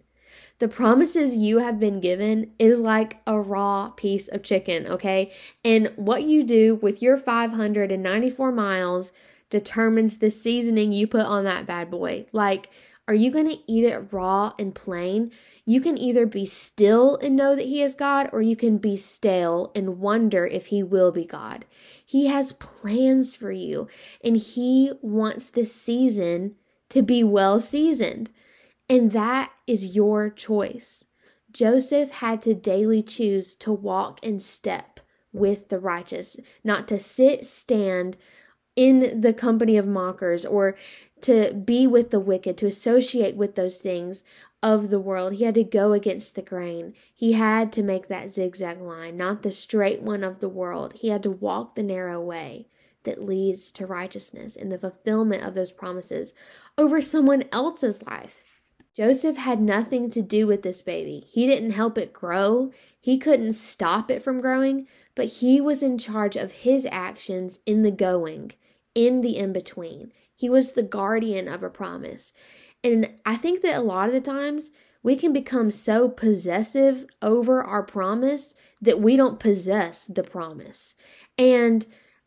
The 0.59 0.69
promises 0.69 1.35
you 1.35 1.57
have 1.57 1.77
been 1.77 1.99
given 1.99 2.51
is 2.57 2.79
like 2.79 3.19
a 3.27 3.39
raw 3.39 3.89
piece 3.89 4.29
of 4.29 4.43
chicken, 4.43 4.87
okay? 4.87 5.31
And 5.65 5.91
what 5.97 6.23
you 6.23 6.43
do 6.43 6.75
with 6.75 7.01
your 7.01 7.17
594 7.17 8.51
miles 8.53 9.11
determines 9.49 10.17
the 10.17 10.31
seasoning 10.31 10.91
you 10.91 11.07
put 11.07 11.25
on 11.25 11.43
that 11.43 11.65
bad 11.65 11.89
boy. 11.89 12.25
Like, 12.31 12.69
are 13.07 13.15
you 13.15 13.31
going 13.31 13.49
to 13.49 13.57
eat 13.65 13.85
it 13.85 14.13
raw 14.13 14.53
and 14.59 14.75
plain? 14.75 15.31
You 15.65 15.81
can 15.81 15.97
either 15.97 16.27
be 16.27 16.45
still 16.45 17.17
and 17.17 17.35
know 17.35 17.55
that 17.55 17.65
He 17.65 17.81
is 17.81 17.95
God, 17.95 18.29
or 18.31 18.43
you 18.43 18.55
can 18.55 18.77
be 18.77 18.95
stale 18.97 19.71
and 19.73 19.99
wonder 19.99 20.45
if 20.45 20.67
He 20.67 20.83
will 20.83 21.11
be 21.11 21.25
God. 21.25 21.65
He 22.05 22.27
has 22.27 22.51
plans 22.53 23.35
for 23.35 23.51
you, 23.51 23.87
and 24.23 24.37
He 24.37 24.91
wants 25.01 25.49
this 25.49 25.73
season 25.73 26.55
to 26.89 27.01
be 27.01 27.23
well 27.23 27.59
seasoned. 27.59 28.29
And 28.87 29.11
that 29.11 29.51
is 29.65 29.95
your 29.95 30.29
choice. 30.29 31.03
Joseph 31.51 32.11
had 32.11 32.43
to 32.43 32.53
daily 32.53 33.01
choose 33.01 33.55
to 33.55 33.71
walk 33.71 34.23
in 34.23 34.39
step 34.39 34.99
with 35.31 35.69
the 35.69 35.79
righteous, 35.79 36.37
not 36.63 36.87
to 36.87 36.99
sit, 36.99 37.45
stand, 37.45 38.17
in 38.79 39.19
the 39.19 39.33
company 39.33 39.75
of 39.75 39.85
mockers 39.85 40.45
or 40.45 40.73
to 41.19 41.53
be 41.53 41.85
with 41.85 42.11
the 42.11 42.19
wicked, 42.19 42.57
to 42.57 42.65
associate 42.65 43.35
with 43.35 43.55
those 43.55 43.79
things 43.79 44.23
of 44.63 44.89
the 44.89 45.01
world. 45.01 45.33
He 45.33 45.43
had 45.43 45.55
to 45.55 45.65
go 45.65 45.91
against 45.91 46.35
the 46.35 46.41
grain. 46.41 46.93
He 47.13 47.33
had 47.33 47.73
to 47.73 47.83
make 47.83 48.07
that 48.07 48.31
zigzag 48.31 48.79
line, 48.79 49.17
not 49.17 49.41
the 49.41 49.51
straight 49.51 50.01
one 50.01 50.23
of 50.23 50.39
the 50.39 50.47
world. 50.47 50.93
He 50.93 51.09
had 51.09 51.23
to 51.23 51.29
walk 51.29 51.75
the 51.75 51.83
narrow 51.83 52.21
way 52.21 52.67
that 53.03 53.21
leads 53.21 53.73
to 53.73 53.85
righteousness 53.85 54.55
and 54.55 54.71
the 54.71 54.79
fulfillment 54.79 55.43
of 55.43 55.55
those 55.55 55.73
promises 55.73 56.33
over 56.77 57.01
someone 57.01 57.43
else's 57.51 58.01
life. 58.03 58.45
Joseph 58.95 59.35
had 59.35 59.59
nothing 59.59 60.09
to 60.09 60.21
do 60.21 60.47
with 60.47 60.63
this 60.63 60.81
baby. 60.81 61.25
He 61.27 61.45
didn't 61.47 61.71
help 61.71 61.97
it 61.97 62.13
grow. 62.13 62.71
He 62.97 63.17
couldn't 63.17 63.53
stop 63.53 64.09
it 64.09 64.23
from 64.23 64.39
growing, 64.39 64.87
but 65.15 65.25
he 65.25 65.59
was 65.59 65.83
in 65.83 65.97
charge 65.97 66.37
of 66.37 66.53
his 66.53 66.87
actions 66.89 67.59
in 67.65 67.81
the 67.81 67.91
going 67.91 68.53
in 68.95 69.21
the 69.21 69.37
in 69.37 69.53
between. 69.53 70.11
He 70.33 70.49
was 70.49 70.71
the 70.71 70.83
guardian 70.83 71.47
of 71.47 71.63
a 71.63 71.69
promise. 71.69 72.33
And 72.83 73.09
I 73.25 73.35
think 73.35 73.61
that 73.61 73.77
a 73.77 73.81
lot 73.81 74.07
of 74.07 74.13
the 74.13 74.21
times 74.21 74.71
we 75.03 75.15
can 75.15 75.33
become 75.33 75.71
so 75.71 76.09
possessive 76.09 77.05
over 77.21 77.63
our 77.63 77.83
promise 77.83 78.53
that 78.81 78.99
we 78.99 79.15
don't 79.15 79.39
possess 79.39 80.05
the 80.05 80.23
promise. 80.23 80.95
And 81.37 81.85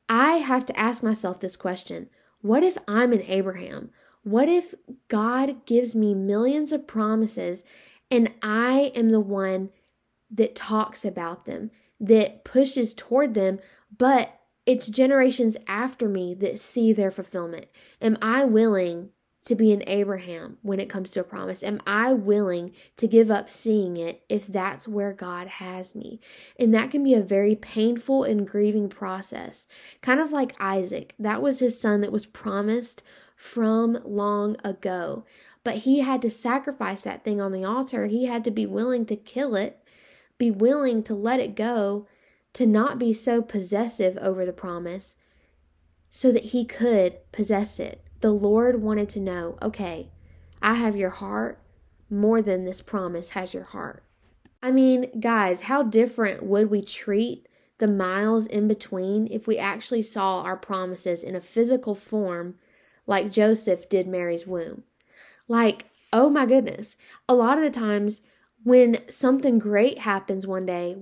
I 0.08 0.36
have 0.38 0.66
to 0.66 0.78
ask 0.78 1.02
myself 1.02 1.40
this 1.40 1.56
question 1.56 2.08
What 2.40 2.62
if 2.62 2.76
I'm 2.88 3.12
an 3.12 3.22
Abraham? 3.26 3.90
What 4.24 4.48
if 4.48 4.74
God 5.08 5.66
gives 5.66 5.94
me 5.96 6.14
millions 6.14 6.72
of 6.72 6.86
promises 6.86 7.64
and 8.10 8.30
I 8.42 8.92
am 8.94 9.10
the 9.10 9.20
one 9.20 9.70
that 10.30 10.54
talks 10.54 11.04
about 11.04 11.44
them, 11.44 11.70
that 11.98 12.44
pushes 12.44 12.94
toward 12.94 13.34
them, 13.34 13.58
but 13.96 14.38
it's 14.66 14.86
generations 14.86 15.56
after 15.66 16.08
me 16.08 16.34
that 16.34 16.58
see 16.58 16.92
their 16.92 17.10
fulfillment. 17.10 17.66
Am 18.00 18.16
I 18.22 18.44
willing 18.44 19.10
to 19.44 19.56
be 19.56 19.72
an 19.72 19.82
Abraham 19.88 20.56
when 20.62 20.78
it 20.78 20.88
comes 20.88 21.10
to 21.10 21.20
a 21.20 21.24
promise? 21.24 21.64
Am 21.64 21.80
I 21.84 22.12
willing 22.12 22.72
to 22.96 23.08
give 23.08 23.30
up 23.30 23.50
seeing 23.50 23.96
it 23.96 24.22
if 24.28 24.46
that's 24.46 24.86
where 24.86 25.12
God 25.12 25.48
has 25.48 25.94
me? 25.94 26.20
And 26.58 26.72
that 26.74 26.92
can 26.92 27.02
be 27.02 27.14
a 27.14 27.22
very 27.22 27.56
painful 27.56 28.22
and 28.22 28.46
grieving 28.46 28.88
process. 28.88 29.66
Kind 30.00 30.20
of 30.20 30.30
like 30.30 30.54
Isaac. 30.60 31.14
That 31.18 31.42
was 31.42 31.58
his 31.58 31.80
son 31.80 32.00
that 32.02 32.12
was 32.12 32.26
promised 32.26 33.02
from 33.34 33.98
long 34.04 34.56
ago. 34.62 35.24
But 35.64 35.78
he 35.78 36.00
had 36.00 36.22
to 36.22 36.30
sacrifice 36.30 37.02
that 37.02 37.24
thing 37.24 37.40
on 37.40 37.52
the 37.52 37.64
altar. 37.64 38.06
He 38.06 38.26
had 38.26 38.44
to 38.44 38.50
be 38.52 38.66
willing 38.66 39.06
to 39.06 39.16
kill 39.16 39.56
it, 39.56 39.82
be 40.38 40.52
willing 40.52 41.02
to 41.04 41.14
let 41.14 41.40
it 41.40 41.56
go 41.56 42.06
to 42.54 42.66
not 42.66 42.98
be 42.98 43.12
so 43.12 43.42
possessive 43.42 44.16
over 44.18 44.44
the 44.44 44.52
promise 44.52 45.16
so 46.10 46.30
that 46.30 46.46
he 46.46 46.64
could 46.64 47.18
possess 47.32 47.80
it. 47.80 48.04
The 48.20 48.30
Lord 48.32 48.82
wanted 48.82 49.08
to 49.10 49.20
know 49.20 49.58
okay, 49.62 50.10
I 50.60 50.74
have 50.74 50.96
your 50.96 51.10
heart 51.10 51.58
more 52.08 52.42
than 52.42 52.64
this 52.64 52.82
promise 52.82 53.30
has 53.30 53.54
your 53.54 53.64
heart. 53.64 54.04
I 54.62 54.70
mean, 54.70 55.18
guys, 55.18 55.62
how 55.62 55.82
different 55.82 56.44
would 56.44 56.70
we 56.70 56.82
treat 56.82 57.48
the 57.78 57.88
miles 57.88 58.46
in 58.46 58.68
between 58.68 59.26
if 59.26 59.48
we 59.48 59.58
actually 59.58 60.02
saw 60.02 60.42
our 60.42 60.56
promises 60.56 61.24
in 61.24 61.34
a 61.34 61.40
physical 61.40 61.96
form 61.96 62.54
like 63.06 63.32
Joseph 63.32 63.88
did 63.88 64.06
Mary's 64.06 64.46
womb? 64.46 64.84
Like, 65.48 65.86
oh 66.12 66.30
my 66.30 66.46
goodness, 66.46 66.96
a 67.28 67.34
lot 67.34 67.58
of 67.58 67.64
the 67.64 67.70
times 67.70 68.20
when 68.62 68.98
something 69.10 69.58
great 69.58 69.98
happens 69.98 70.46
one 70.46 70.66
day, 70.66 70.98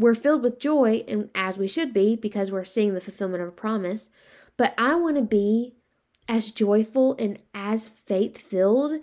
we're 0.00 0.14
filled 0.14 0.42
with 0.42 0.58
joy, 0.58 1.04
and 1.06 1.30
as 1.34 1.58
we 1.58 1.68
should 1.68 1.92
be, 1.92 2.16
because 2.16 2.50
we're 2.50 2.64
seeing 2.64 2.94
the 2.94 3.00
fulfillment 3.00 3.42
of 3.42 3.48
a 3.48 3.52
promise. 3.52 4.08
But 4.56 4.74
I 4.78 4.94
want 4.94 5.16
to 5.16 5.22
be 5.22 5.74
as 6.28 6.50
joyful 6.50 7.16
and 7.18 7.38
as 7.54 7.88
faith 7.88 8.38
filled 8.38 9.00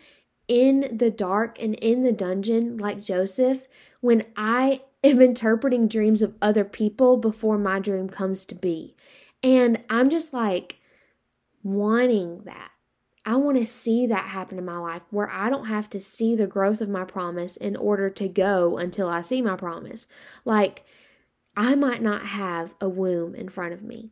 in 0.47 0.87
the 0.91 1.11
dark 1.11 1.61
and 1.61 1.75
in 1.75 2.03
the 2.03 2.11
dungeon, 2.11 2.77
like 2.77 3.03
Joseph, 3.03 3.67
when 4.01 4.23
I 4.35 4.81
am 5.03 5.21
interpreting 5.21 5.87
dreams 5.87 6.21
of 6.21 6.35
other 6.41 6.63
people 6.63 7.17
before 7.17 7.57
my 7.57 7.79
dream 7.79 8.09
comes 8.09 8.45
to 8.45 8.55
be. 8.55 8.95
And 9.43 9.83
I'm 9.89 10.09
just 10.09 10.33
like 10.33 10.79
wanting 11.63 12.41
that. 12.45 12.71
I 13.27 13.35
want 13.35 13.57
to 13.57 13.65
see 13.65 14.07
that 14.07 14.29
happen 14.29 14.57
in 14.57 14.63
my 14.63 14.77
life 14.77 15.01
where 15.11 15.29
I 15.29 15.49
don't 15.49 15.65
have 15.65 15.89
to 15.89 15.99
see 15.99 16.33
the 16.33 16.47
growth 16.47 16.79
of 16.79 16.87
my 16.87 17.03
promise 17.03 17.57
in 17.57 17.75
order 17.75 18.09
to 18.09 18.27
go 18.29 18.77
until 18.77 19.09
I 19.09 19.21
see 19.21 19.41
my 19.41 19.57
promise. 19.57 20.07
Like, 20.45 20.85
I 21.57 21.75
might 21.75 22.01
not 22.01 22.25
have 22.25 22.73
a 22.79 22.87
womb 22.87 23.35
in 23.35 23.49
front 23.49 23.73
of 23.73 23.83
me, 23.83 24.11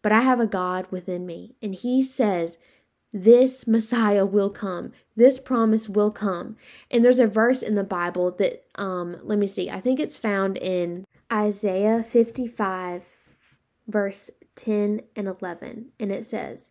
but 0.00 0.10
I 0.10 0.22
have 0.22 0.40
a 0.40 0.46
God 0.46 0.86
within 0.90 1.26
me. 1.26 1.54
And 1.60 1.74
He 1.74 2.02
says, 2.02 2.56
this 3.12 3.66
Messiah 3.66 4.24
will 4.24 4.48
come. 4.48 4.92
This 5.16 5.38
promise 5.38 5.86
will 5.86 6.10
come. 6.10 6.56
And 6.90 7.04
there's 7.04 7.18
a 7.18 7.26
verse 7.26 7.60
in 7.60 7.74
the 7.74 7.84
Bible 7.84 8.30
that, 8.38 8.64
um, 8.76 9.18
let 9.22 9.38
me 9.38 9.48
see, 9.48 9.68
I 9.68 9.80
think 9.80 10.00
it's 10.00 10.16
found 10.16 10.56
in 10.56 11.04
Isaiah 11.30 12.02
55, 12.02 13.04
verse 13.86 14.30
10 14.54 15.02
and 15.14 15.28
11. 15.28 15.90
And 16.00 16.10
it 16.10 16.24
says, 16.24 16.70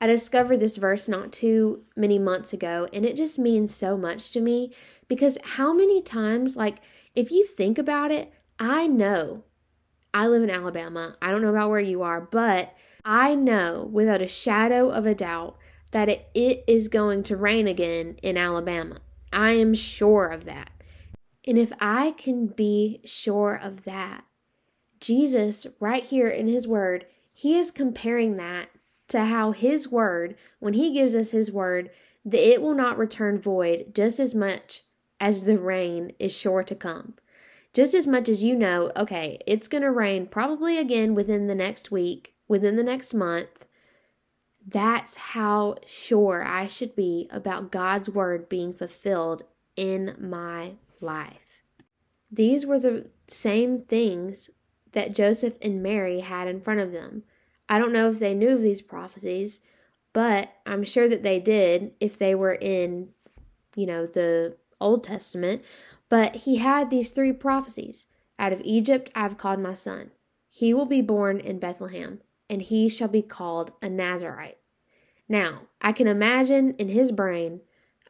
I 0.00 0.06
discovered 0.06 0.60
this 0.60 0.76
verse 0.76 1.08
not 1.08 1.32
too 1.32 1.84
many 1.96 2.18
months 2.18 2.52
ago, 2.52 2.88
and 2.92 3.04
it 3.04 3.16
just 3.16 3.38
means 3.38 3.74
so 3.74 3.96
much 3.96 4.30
to 4.32 4.40
me 4.40 4.74
because 5.08 5.38
how 5.42 5.72
many 5.72 6.02
times, 6.02 6.54
like, 6.54 6.78
if 7.14 7.30
you 7.30 7.46
think 7.46 7.78
about 7.78 8.10
it, 8.10 8.32
I 8.58 8.86
know 8.86 9.44
I 10.12 10.28
live 10.28 10.42
in 10.42 10.50
Alabama. 10.50 11.16
I 11.22 11.30
don't 11.30 11.42
know 11.42 11.50
about 11.50 11.70
where 11.70 11.80
you 11.80 12.02
are, 12.02 12.20
but 12.20 12.74
I 13.04 13.34
know 13.34 13.88
without 13.90 14.20
a 14.20 14.28
shadow 14.28 14.90
of 14.90 15.06
a 15.06 15.14
doubt 15.14 15.56
that 15.92 16.08
it, 16.08 16.28
it 16.34 16.64
is 16.66 16.88
going 16.88 17.22
to 17.24 17.36
rain 17.36 17.66
again 17.66 18.18
in 18.22 18.36
Alabama. 18.36 18.98
I 19.32 19.52
am 19.52 19.74
sure 19.74 20.26
of 20.26 20.44
that. 20.44 20.70
And 21.46 21.56
if 21.58 21.72
I 21.80 22.12
can 22.12 22.46
be 22.48 23.00
sure 23.04 23.58
of 23.62 23.84
that, 23.84 24.24
Jesus, 25.00 25.66
right 25.80 26.02
here 26.02 26.28
in 26.28 26.48
his 26.48 26.66
word, 26.66 27.06
he 27.32 27.56
is 27.56 27.70
comparing 27.70 28.36
that 28.36 28.68
to 29.08 29.24
how 29.26 29.52
his 29.52 29.88
word, 29.88 30.36
when 30.58 30.74
he 30.74 30.92
gives 30.92 31.14
us 31.14 31.30
his 31.30 31.52
word, 31.52 31.90
that 32.24 32.40
it 32.40 32.60
will 32.60 32.74
not 32.74 32.98
return 32.98 33.40
void 33.40 33.94
just 33.94 34.18
as 34.18 34.34
much 34.34 34.82
as 35.20 35.44
the 35.44 35.58
rain 35.58 36.12
is 36.18 36.36
sure 36.36 36.62
to 36.64 36.74
come. 36.74 37.14
Just 37.72 37.94
as 37.94 38.06
much 38.06 38.28
as 38.28 38.42
you 38.42 38.56
know, 38.56 38.90
okay, 38.96 39.38
it's 39.46 39.68
going 39.68 39.82
to 39.82 39.90
rain 39.90 40.26
probably 40.26 40.78
again 40.78 41.14
within 41.14 41.46
the 41.46 41.54
next 41.54 41.90
week, 41.90 42.34
within 42.48 42.76
the 42.76 42.82
next 42.82 43.12
month. 43.14 43.66
That's 44.66 45.16
how 45.16 45.76
sure 45.86 46.42
I 46.44 46.66
should 46.66 46.96
be 46.96 47.28
about 47.30 47.70
God's 47.70 48.08
word 48.08 48.48
being 48.48 48.72
fulfilled 48.72 49.42
in 49.76 50.16
my 50.18 50.72
life. 51.00 51.62
These 52.30 52.66
were 52.66 52.80
the 52.80 53.10
same 53.28 53.78
things 53.78 54.50
that 54.92 55.14
Joseph 55.14 55.58
and 55.62 55.82
Mary 55.82 56.20
had 56.20 56.48
in 56.48 56.60
front 56.60 56.80
of 56.80 56.92
them. 56.92 57.22
I 57.68 57.78
don't 57.78 57.92
know 57.92 58.08
if 58.08 58.18
they 58.18 58.34
knew 58.34 58.50
of 58.50 58.62
these 58.62 58.82
prophecies, 58.82 59.60
but 60.12 60.52
I'm 60.64 60.84
sure 60.84 61.08
that 61.08 61.22
they 61.22 61.40
did 61.40 61.92
if 62.00 62.18
they 62.18 62.34
were 62.34 62.54
in, 62.54 63.10
you 63.74 63.86
know, 63.86 64.06
the 64.06 64.56
Old 64.80 65.04
Testament. 65.04 65.62
But 66.08 66.36
he 66.36 66.56
had 66.56 66.90
these 66.90 67.10
three 67.10 67.32
prophecies 67.32 68.06
Out 68.38 68.52
of 68.52 68.60
Egypt 68.64 69.10
I 69.14 69.22
have 69.22 69.38
called 69.38 69.60
my 69.60 69.74
son. 69.74 70.10
He 70.48 70.72
will 70.72 70.86
be 70.86 71.02
born 71.02 71.40
in 71.40 71.58
Bethlehem, 71.58 72.20
and 72.48 72.62
he 72.62 72.88
shall 72.88 73.08
be 73.08 73.22
called 73.22 73.72
a 73.82 73.88
Nazarite. 73.88 74.58
Now, 75.28 75.62
I 75.80 75.92
can 75.92 76.06
imagine 76.06 76.74
in 76.78 76.88
his 76.88 77.12
brain, 77.12 77.60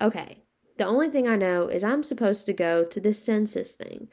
okay, 0.00 0.42
the 0.76 0.86
only 0.86 1.08
thing 1.08 1.26
I 1.26 1.36
know 1.36 1.68
is 1.68 1.82
I'm 1.82 2.02
supposed 2.02 2.46
to 2.46 2.52
go 2.52 2.84
to 2.84 3.00
this 3.00 3.22
census 3.22 3.74
thing. 3.74 4.08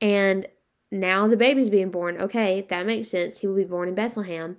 And 0.00 0.48
now 0.90 1.28
the 1.28 1.36
baby's 1.36 1.70
being 1.70 1.90
born. 1.90 2.20
Okay, 2.20 2.66
that 2.68 2.86
makes 2.86 3.08
sense. 3.08 3.38
He 3.38 3.46
will 3.46 3.54
be 3.54 3.64
born 3.64 3.88
in 3.88 3.94
Bethlehem. 3.94 4.56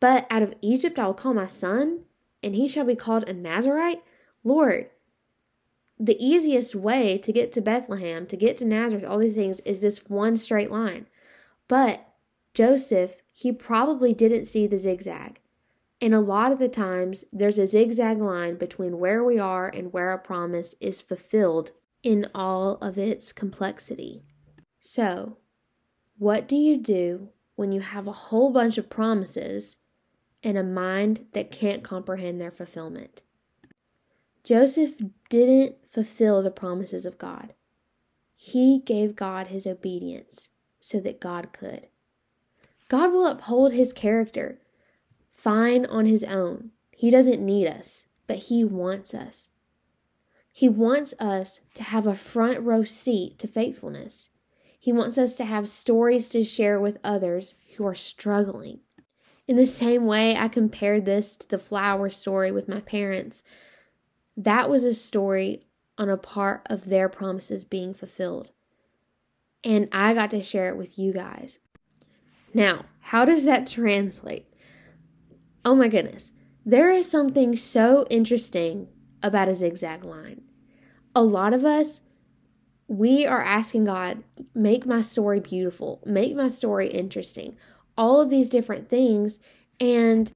But 0.00 0.26
out 0.30 0.42
of 0.42 0.54
Egypt 0.62 0.98
I 0.98 1.06
will 1.06 1.14
call 1.14 1.34
my 1.34 1.46
son, 1.46 2.04
and 2.42 2.54
he 2.54 2.66
shall 2.66 2.86
be 2.86 2.96
called 2.96 3.24
a 3.24 3.32
Nazarite? 3.32 4.02
Lord, 4.42 4.88
the 5.98 6.16
easiest 6.24 6.74
way 6.74 7.18
to 7.18 7.32
get 7.32 7.52
to 7.52 7.60
Bethlehem, 7.60 8.26
to 8.26 8.36
get 8.36 8.56
to 8.56 8.64
Nazareth, 8.64 9.04
all 9.04 9.18
these 9.18 9.34
things, 9.34 9.60
is 9.60 9.80
this 9.80 10.08
one 10.08 10.38
straight 10.38 10.70
line. 10.70 11.06
But 11.68 12.08
Joseph, 12.54 13.18
he 13.30 13.52
probably 13.52 14.14
didn't 14.14 14.46
see 14.46 14.66
the 14.66 14.78
zigzag. 14.78 15.40
And 16.00 16.14
a 16.14 16.20
lot 16.20 16.50
of 16.50 16.58
the 16.58 16.70
times, 16.70 17.24
there's 17.30 17.58
a 17.58 17.66
zigzag 17.66 18.18
line 18.18 18.56
between 18.56 18.98
where 18.98 19.22
we 19.22 19.38
are 19.38 19.68
and 19.68 19.92
where 19.92 20.12
a 20.12 20.18
promise 20.18 20.74
is 20.80 21.02
fulfilled 21.02 21.72
in 22.02 22.26
all 22.34 22.76
of 22.76 22.96
its 22.96 23.32
complexity. 23.32 24.22
So, 24.80 25.36
what 26.16 26.48
do 26.48 26.56
you 26.56 26.78
do 26.78 27.28
when 27.56 27.72
you 27.72 27.80
have 27.80 28.08
a 28.08 28.12
whole 28.12 28.50
bunch 28.50 28.78
of 28.78 28.88
promises 28.88 29.76
and 30.42 30.56
a 30.56 30.62
mind 30.62 31.26
that 31.32 31.50
can't 31.50 31.82
comprehend 31.82 32.40
their 32.40 32.50
fulfillment. 32.50 33.22
Joseph 34.42 35.02
didn't 35.28 35.76
fulfill 35.88 36.42
the 36.42 36.50
promises 36.50 37.04
of 37.04 37.18
God. 37.18 37.54
He 38.34 38.78
gave 38.78 39.16
God 39.16 39.48
his 39.48 39.66
obedience 39.66 40.48
so 40.80 40.98
that 41.00 41.20
God 41.20 41.52
could. 41.52 41.88
God 42.88 43.12
will 43.12 43.26
uphold 43.26 43.72
his 43.72 43.92
character 43.92 44.58
fine 45.30 45.86
on 45.86 46.06
his 46.06 46.24
own. 46.24 46.70
He 46.90 47.10
doesn't 47.10 47.44
need 47.44 47.66
us, 47.66 48.06
but 48.26 48.36
he 48.36 48.62
wants 48.62 49.14
us. 49.14 49.48
He 50.52 50.68
wants 50.68 51.14
us 51.18 51.60
to 51.74 51.82
have 51.82 52.06
a 52.06 52.14
front 52.14 52.60
row 52.60 52.84
seat 52.84 53.38
to 53.38 53.46
faithfulness. 53.46 54.28
He 54.78 54.92
wants 54.92 55.16
us 55.16 55.36
to 55.36 55.44
have 55.44 55.68
stories 55.68 56.28
to 56.30 56.44
share 56.44 56.80
with 56.80 56.98
others 57.04 57.54
who 57.76 57.86
are 57.86 57.94
struggling. 57.94 58.80
In 59.50 59.56
the 59.56 59.66
same 59.66 60.06
way, 60.06 60.36
I 60.36 60.46
compared 60.46 61.06
this 61.06 61.36
to 61.38 61.48
the 61.48 61.58
flower 61.58 62.08
story 62.08 62.52
with 62.52 62.68
my 62.68 62.78
parents. 62.82 63.42
That 64.36 64.70
was 64.70 64.84
a 64.84 64.94
story 64.94 65.66
on 65.98 66.08
a 66.08 66.16
part 66.16 66.64
of 66.70 66.84
their 66.84 67.08
promises 67.08 67.64
being 67.64 67.92
fulfilled. 67.92 68.52
And 69.64 69.88
I 69.90 70.14
got 70.14 70.30
to 70.30 70.42
share 70.44 70.68
it 70.68 70.76
with 70.76 71.00
you 71.00 71.12
guys. 71.12 71.58
Now, 72.54 72.84
how 73.00 73.24
does 73.24 73.44
that 73.44 73.66
translate? 73.66 74.46
Oh 75.64 75.74
my 75.74 75.88
goodness. 75.88 76.30
There 76.64 76.92
is 76.92 77.10
something 77.10 77.56
so 77.56 78.06
interesting 78.08 78.86
about 79.20 79.48
a 79.48 79.56
zigzag 79.56 80.04
line. 80.04 80.42
A 81.12 81.24
lot 81.24 81.52
of 81.52 81.64
us, 81.64 82.02
we 82.86 83.26
are 83.26 83.42
asking 83.42 83.86
God, 83.86 84.22
make 84.54 84.86
my 84.86 85.00
story 85.00 85.40
beautiful, 85.40 86.00
make 86.06 86.36
my 86.36 86.46
story 86.46 86.86
interesting 86.86 87.56
all 88.00 88.22
of 88.22 88.30
these 88.30 88.48
different 88.48 88.88
things. 88.88 89.38
And 89.78 90.32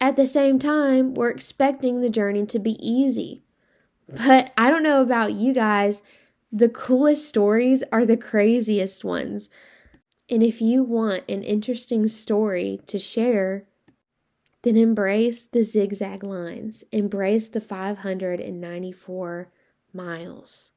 at 0.00 0.16
the 0.16 0.26
same 0.26 0.58
time, 0.58 1.14
we're 1.14 1.30
expecting 1.30 2.00
the 2.00 2.10
journey 2.10 2.44
to 2.46 2.58
be 2.58 2.72
easy. 2.86 3.44
But 4.08 4.52
I 4.58 4.70
don't 4.70 4.82
know 4.82 5.02
about 5.02 5.32
you 5.32 5.54
guys, 5.54 6.02
the 6.50 6.68
coolest 6.68 7.28
stories 7.28 7.84
are 7.92 8.04
the 8.04 8.16
craziest 8.16 9.04
ones. 9.04 9.48
And 10.28 10.42
if 10.42 10.60
you 10.60 10.82
want 10.82 11.22
an 11.28 11.44
interesting 11.44 12.08
story 12.08 12.80
to 12.88 12.98
share, 12.98 13.68
then 14.62 14.76
embrace 14.76 15.44
the 15.44 15.62
zigzag 15.62 16.24
lines, 16.24 16.82
embrace 16.90 17.46
the 17.46 17.60
594 17.60 19.52
miles. 19.92 20.72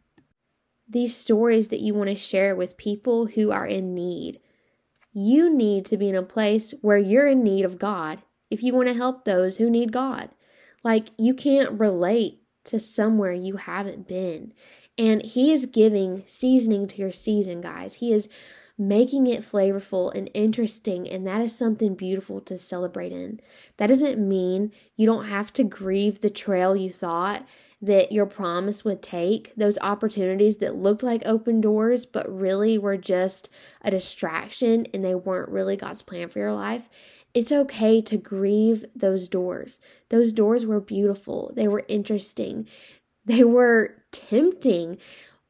These 0.87 1.15
stories 1.15 1.69
that 1.69 1.79
you 1.79 1.95
want 1.95 2.09
to 2.09 2.15
share 2.15 2.55
with 2.55 2.77
people 2.77 3.25
who 3.25 3.49
are 3.49 3.65
in 3.65 3.95
need, 3.95 4.39
you 5.19 5.53
need 5.53 5.85
to 5.85 5.97
be 5.97 6.07
in 6.07 6.15
a 6.15 6.23
place 6.23 6.73
where 6.81 6.97
you're 6.97 7.27
in 7.27 7.43
need 7.43 7.65
of 7.65 7.77
God 7.77 8.21
if 8.49 8.63
you 8.63 8.73
want 8.73 8.87
to 8.87 8.93
help 8.93 9.25
those 9.25 9.57
who 9.57 9.69
need 9.69 9.91
God. 9.91 10.29
Like, 10.83 11.09
you 11.17 11.33
can't 11.33 11.79
relate 11.79 12.41
to 12.65 12.79
somewhere 12.79 13.33
you 13.33 13.57
haven't 13.57 14.07
been. 14.07 14.53
And 14.97 15.23
He 15.23 15.51
is 15.51 15.65
giving 15.65 16.23
seasoning 16.25 16.87
to 16.87 16.97
your 16.97 17.11
season, 17.11 17.59
guys. 17.61 17.95
He 17.95 18.13
is 18.13 18.29
making 18.77 19.27
it 19.27 19.43
flavorful 19.43 20.13
and 20.15 20.31
interesting, 20.33 21.07
and 21.09 21.27
that 21.27 21.41
is 21.41 21.55
something 21.55 21.95
beautiful 21.95 22.39
to 22.39 22.57
celebrate 22.57 23.11
in. 23.11 23.41
That 23.75 23.87
doesn't 23.87 24.25
mean 24.25 24.71
you 24.95 25.05
don't 25.05 25.25
have 25.25 25.51
to 25.53 25.65
grieve 25.65 26.21
the 26.21 26.29
trail 26.29 26.77
you 26.77 26.89
thought 26.89 27.45
that 27.81 28.11
your 28.11 28.25
promise 28.25 28.83
would 28.83 29.01
take, 29.01 29.53
those 29.55 29.77
opportunities 29.81 30.57
that 30.57 30.75
looked 30.75 31.01
like 31.01 31.21
open 31.25 31.61
doors, 31.61 32.05
but 32.05 32.29
really 32.29 32.77
were 32.77 32.97
just 32.97 33.49
a 33.81 33.91
distraction 33.91 34.85
and 34.93 35.03
they 35.03 35.15
weren't 35.15 35.49
really 35.49 35.77
God's 35.77 36.01
plan 36.01 36.27
for 36.27 36.39
your 36.39 36.53
life. 36.53 36.89
It's 37.33 37.51
okay 37.51 38.01
to 38.01 38.17
grieve 38.17 38.85
those 38.95 39.29
doors. 39.29 39.79
Those 40.09 40.33
doors 40.33 40.65
were 40.65 40.81
beautiful, 40.81 41.51
they 41.55 41.67
were 41.67 41.85
interesting, 41.87 42.67
they 43.23 43.43
were 43.43 43.95
tempting, 44.11 44.97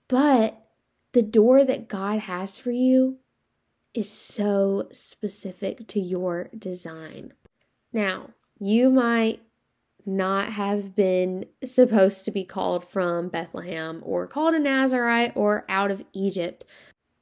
but 0.08 0.68
the 1.14 1.24
door 1.24 1.64
that 1.64 1.88
God 1.88 2.20
has 2.20 2.60
for 2.60 2.72
you 2.72 3.18
is 3.94 4.10
so 4.10 4.88
specific 4.92 5.88
to 5.88 6.00
your 6.00 6.50
design. 6.58 7.34
Now, 7.92 8.30
you 8.60 8.92
might 8.92 9.42
not 10.06 10.54
have 10.54 10.96
been 10.96 11.46
supposed 11.64 12.26
to 12.26 12.32
be 12.32 12.44
called 12.44 12.86
from 12.86 13.30
Bethlehem 13.30 14.02
or 14.04 14.28
called 14.28 14.56
a 14.56 14.60
Nazarite 14.60 15.34
or 15.36 15.66
out 15.70 15.92
of 15.92 16.04
Egypt. 16.14 16.66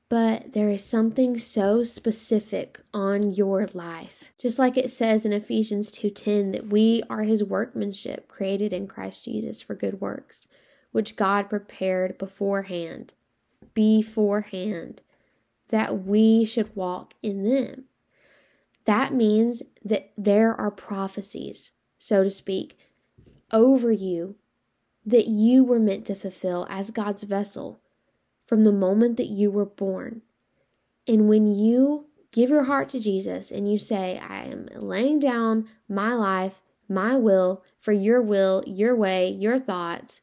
But 0.10 0.54
there 0.54 0.70
is 0.70 0.86
something 0.86 1.38
so 1.38 1.84
specific 1.84 2.80
on 2.94 3.34
your 3.34 3.68
life. 3.74 4.32
Just 4.38 4.58
like 4.58 4.78
it 4.78 4.90
says 4.90 5.26
in 5.26 5.34
Ephesians 5.34 5.92
2:10 5.92 6.52
that 6.52 6.68
we 6.68 7.04
are 7.10 7.24
his 7.24 7.44
workmanship 7.44 8.30
created 8.30 8.72
in 8.72 8.88
Christ 8.88 9.26
Jesus 9.26 9.62
for 9.62 9.76
good 9.76 10.00
works, 10.00 10.48
which 10.94 11.18
God 11.18 11.50
prepared 11.50 12.18
beforehand, 12.18 13.14
beforehand 13.74 15.02
that 15.70 16.06
we 16.06 16.46
should 16.46 16.74
walk 16.76 17.14
in 17.22 17.44
them. 17.44 17.86
That 18.86 19.14
means 19.14 19.64
that 19.84 20.12
there 20.18 20.56
are 20.56 20.72
prophecies 20.72 21.72
so 22.00 22.24
to 22.24 22.30
speak, 22.30 22.78
over 23.52 23.92
you 23.92 24.36
that 25.06 25.28
you 25.28 25.64
were 25.64 25.80
meant 25.80 26.06
to 26.06 26.16
fulfill 26.16 26.68
as 26.70 26.92
God's 26.92 27.24
vessel 27.24 27.80
from 28.44 28.64
the 28.64 28.72
moment 28.72 29.18
that 29.18 29.28
you 29.28 29.50
were 29.50 29.66
born. 29.66 30.22
And 31.08 31.30
when 31.30 31.48
you 31.48 32.08
give 32.32 32.50
your 32.50 32.66
heart 32.66 32.90
to 32.90 33.00
Jesus 33.00 33.52
and 33.52 33.72
you 33.72 33.78
say, 33.78 34.20
I 34.20 34.44
am 34.44 34.68
laying 34.76 35.20
down 35.20 35.68
my 35.88 36.14
life, 36.14 36.62
my 36.90 37.16
will 37.16 37.64
for 37.80 37.94
your 37.94 38.22
will, 38.22 38.64
your 38.68 38.96
way, 38.96 39.30
your 39.30 39.60
thoughts, 39.60 40.22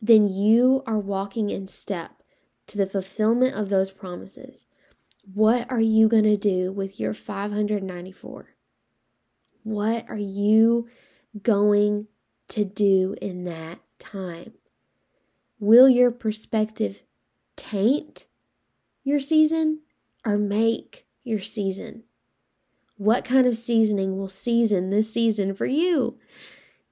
then 0.00 0.28
you 0.28 0.82
are 0.86 0.98
walking 0.98 1.50
in 1.50 1.66
step 1.66 2.22
to 2.68 2.78
the 2.78 2.86
fulfillment 2.86 3.54
of 3.54 3.68
those 3.68 3.90
promises. 3.90 4.66
What 5.32 5.70
are 5.70 5.80
you 5.80 6.08
going 6.08 6.24
to 6.24 6.36
do 6.36 6.72
with 6.72 6.98
your 6.98 7.14
594? 7.14 8.48
What 9.62 10.06
are 10.08 10.18
you 10.18 10.88
going 11.42 12.08
to 12.48 12.64
do 12.64 13.14
in 13.20 13.44
that 13.44 13.78
time? 13.98 14.52
Will 15.58 15.88
your 15.88 16.10
perspective 16.10 17.02
taint 17.56 18.26
your 19.04 19.20
season 19.20 19.80
or 20.24 20.36
make 20.36 21.06
your 21.24 21.40
season? 21.40 22.04
What 22.96 23.24
kind 23.24 23.46
of 23.46 23.56
seasoning 23.56 24.18
will 24.18 24.28
season 24.28 24.90
this 24.90 25.12
season 25.12 25.54
for 25.54 25.66
you? 25.66 26.18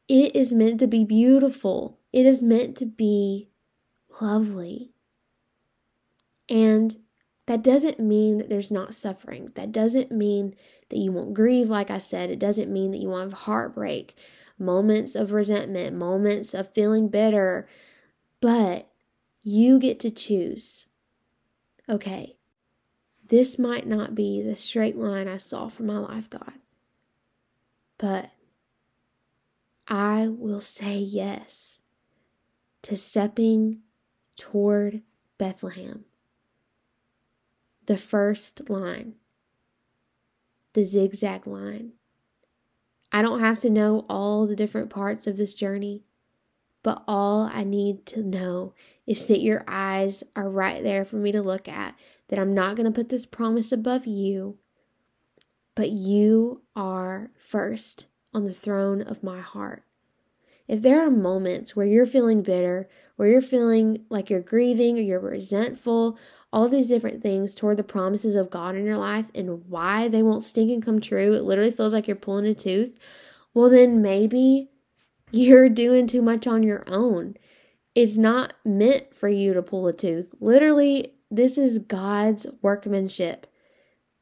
It 0.09 0.35
is 0.35 0.53
meant 0.53 0.81
to 0.81 0.87
be 0.87 1.05
beautiful. 1.05 1.99
It 2.13 2.27
is 2.27 2.43
meant 2.43 2.77
to 2.79 2.87
be 2.87 3.49
lovely. 4.21 4.91
And 6.49 6.97
that 7.51 7.65
doesn't 7.65 7.99
mean 7.99 8.39
that 8.39 8.49
there's 8.49 8.71
not 8.71 8.95
suffering. 8.95 9.51
That 9.57 9.73
doesn't 9.73 10.13
mean 10.13 10.55
that 10.89 10.99
you 10.99 11.11
won't 11.11 11.35
grieve, 11.35 11.69
like 11.69 11.91
I 11.91 11.99
said. 11.99 12.31
It 12.31 12.39
doesn't 12.39 12.73
mean 12.73 12.93
that 12.93 13.01
you 13.01 13.09
won't 13.09 13.29
have 13.29 13.41
heartbreak, 13.41 14.17
moments 14.57 15.17
of 15.17 15.33
resentment, 15.33 15.97
moments 15.97 16.55
of 16.55 16.73
feeling 16.73 17.09
bitter. 17.09 17.67
But 18.41 18.89
you 19.43 19.81
get 19.81 19.99
to 19.99 20.13
choose. 20.13 20.87
Okay, 21.89 22.37
this 23.27 23.59
might 23.59 23.85
not 23.85 24.15
be 24.15 24.41
the 24.41 24.55
straight 24.55 24.97
line 24.97 25.27
I 25.27 25.39
saw 25.39 25.67
for 25.67 25.83
my 25.83 25.99
life, 25.99 26.31
God, 26.31 26.53
but 27.99 28.31
I 29.89 30.29
will 30.29 30.61
say 30.61 30.99
yes 30.99 31.81
to 32.83 32.97
stepping 32.97 33.81
toward 34.37 35.03
Bethlehem. 35.37 36.05
The 37.87 37.97
first 37.97 38.69
line, 38.71 39.15
the 40.75 40.85
zigzag 40.85 41.47
line. 41.47 41.93
I 43.11 43.23
don't 43.23 43.41
have 43.41 43.61
to 43.61 43.71
know 43.71 44.07
all 44.09 44.47
the 44.47 44.55
different 44.55 44.91
parts 44.91 45.27
of 45.27 45.37
this 45.37 45.55
journey, 45.55 46.05
but 46.83 47.03
all 47.09 47.51
I 47.53 47.65
need 47.65 48.07
to 48.07 48.23
know 48.23 48.75
is 49.07 49.27
that 49.27 49.41
your 49.41 49.65
eyes 49.67 50.23
are 50.37 50.49
right 50.49 50.83
there 50.83 51.05
for 51.05 51.17
me 51.17 51.33
to 51.33 51.43
look 51.43 51.69
at, 51.69 51.97
that 52.29 52.39
I'm 52.39 52.55
not 52.55 52.77
going 52.77 52.87
to 52.87 52.93
put 52.93 53.09
this 53.09 53.27
promise 53.27 53.73
above 53.73 54.07
you, 54.07 54.59
but 55.75 55.91
you 55.91 56.63
are 56.77 57.31
first 57.37 58.07
on 58.33 58.45
the 58.45 58.55
throne 58.55 59.03
of 59.03 59.25
my 59.25 59.41
heart. 59.41 59.83
If 60.71 60.83
there 60.83 61.05
are 61.05 61.11
moments 61.11 61.75
where 61.75 61.85
you're 61.85 62.07
feeling 62.07 62.43
bitter, 62.43 62.89
where 63.17 63.27
you're 63.27 63.43
feeling 63.43 64.05
like 64.09 64.31
you're 64.31 64.41
grieving 64.41 64.97
or 64.97 65.01
you're 65.01 65.19
resentful, 65.19 66.17
all 66.53 66.69
these 66.69 66.87
different 66.87 67.21
things 67.21 67.57
toward 67.57 67.77
the 67.77 67.83
promises 67.83 68.37
of 68.37 68.51
God 68.51 68.77
in 68.77 68.85
your 68.85 68.97
life 68.97 69.27
and 69.35 69.69
why 69.69 70.07
they 70.07 70.23
won't 70.23 70.45
stink 70.45 70.71
and 70.71 70.81
come 70.81 71.01
true, 71.01 71.33
it 71.35 71.43
literally 71.43 71.73
feels 71.73 71.93
like 71.93 72.07
you're 72.07 72.15
pulling 72.15 72.47
a 72.47 72.55
tooth. 72.55 72.97
Well, 73.53 73.69
then 73.69 74.01
maybe 74.01 74.71
you're 75.33 75.69
doing 75.69 76.07
too 76.07 76.23
much 76.23 76.47
on 76.47 76.63
your 76.63 76.85
own. 76.87 77.35
It's 77.97 78.17
not 78.17 78.55
meant 78.65 79.13
for 79.13 79.29
you 79.29 79.53
to 79.55 79.63
pull 79.63 79.89
a 79.89 79.93
tooth. 79.93 80.37
Literally, 80.39 81.15
this 81.33 81.59
is 81.59 81.81
God's 81.81 82.47
workmanship. 82.63 83.49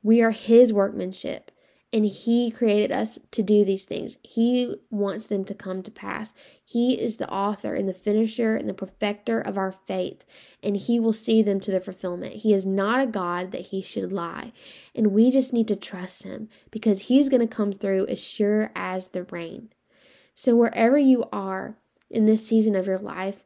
We 0.02 0.22
are 0.22 0.30
His 0.30 0.72
workmanship, 0.72 1.50
and 1.92 2.04
He 2.04 2.50
created 2.50 2.92
us 2.92 3.18
to 3.30 3.42
do 3.42 3.64
these 3.64 3.84
things. 3.84 4.18
He 4.22 4.76
wants 4.90 5.26
them 5.26 5.44
to 5.46 5.54
come 5.54 5.82
to 5.82 5.90
pass. 5.90 6.32
He 6.64 7.00
is 7.00 7.16
the 7.16 7.30
author 7.30 7.74
and 7.74 7.88
the 7.88 7.94
finisher 7.94 8.56
and 8.56 8.68
the 8.68 8.74
perfecter 8.74 9.40
of 9.40 9.56
our 9.56 9.72
faith, 9.72 10.24
and 10.62 10.76
He 10.76 11.00
will 11.00 11.12
see 11.12 11.42
them 11.42 11.60
to 11.60 11.70
their 11.70 11.80
fulfillment. 11.80 12.34
He 12.36 12.52
is 12.52 12.66
not 12.66 13.00
a 13.00 13.06
God 13.06 13.52
that 13.52 13.66
He 13.66 13.82
should 13.82 14.12
lie, 14.12 14.52
and 14.94 15.12
we 15.12 15.30
just 15.30 15.52
need 15.52 15.68
to 15.68 15.76
trust 15.76 16.24
Him 16.24 16.48
because 16.70 17.02
He's 17.02 17.28
going 17.28 17.46
to 17.46 17.54
come 17.54 17.72
through 17.72 18.06
as 18.06 18.22
sure 18.22 18.70
as 18.74 19.08
the 19.08 19.24
rain. 19.24 19.70
So, 20.34 20.54
wherever 20.54 20.98
you 20.98 21.24
are 21.32 21.76
in 22.10 22.26
this 22.26 22.46
season 22.46 22.76
of 22.76 22.86
your 22.86 22.98
life, 22.98 23.44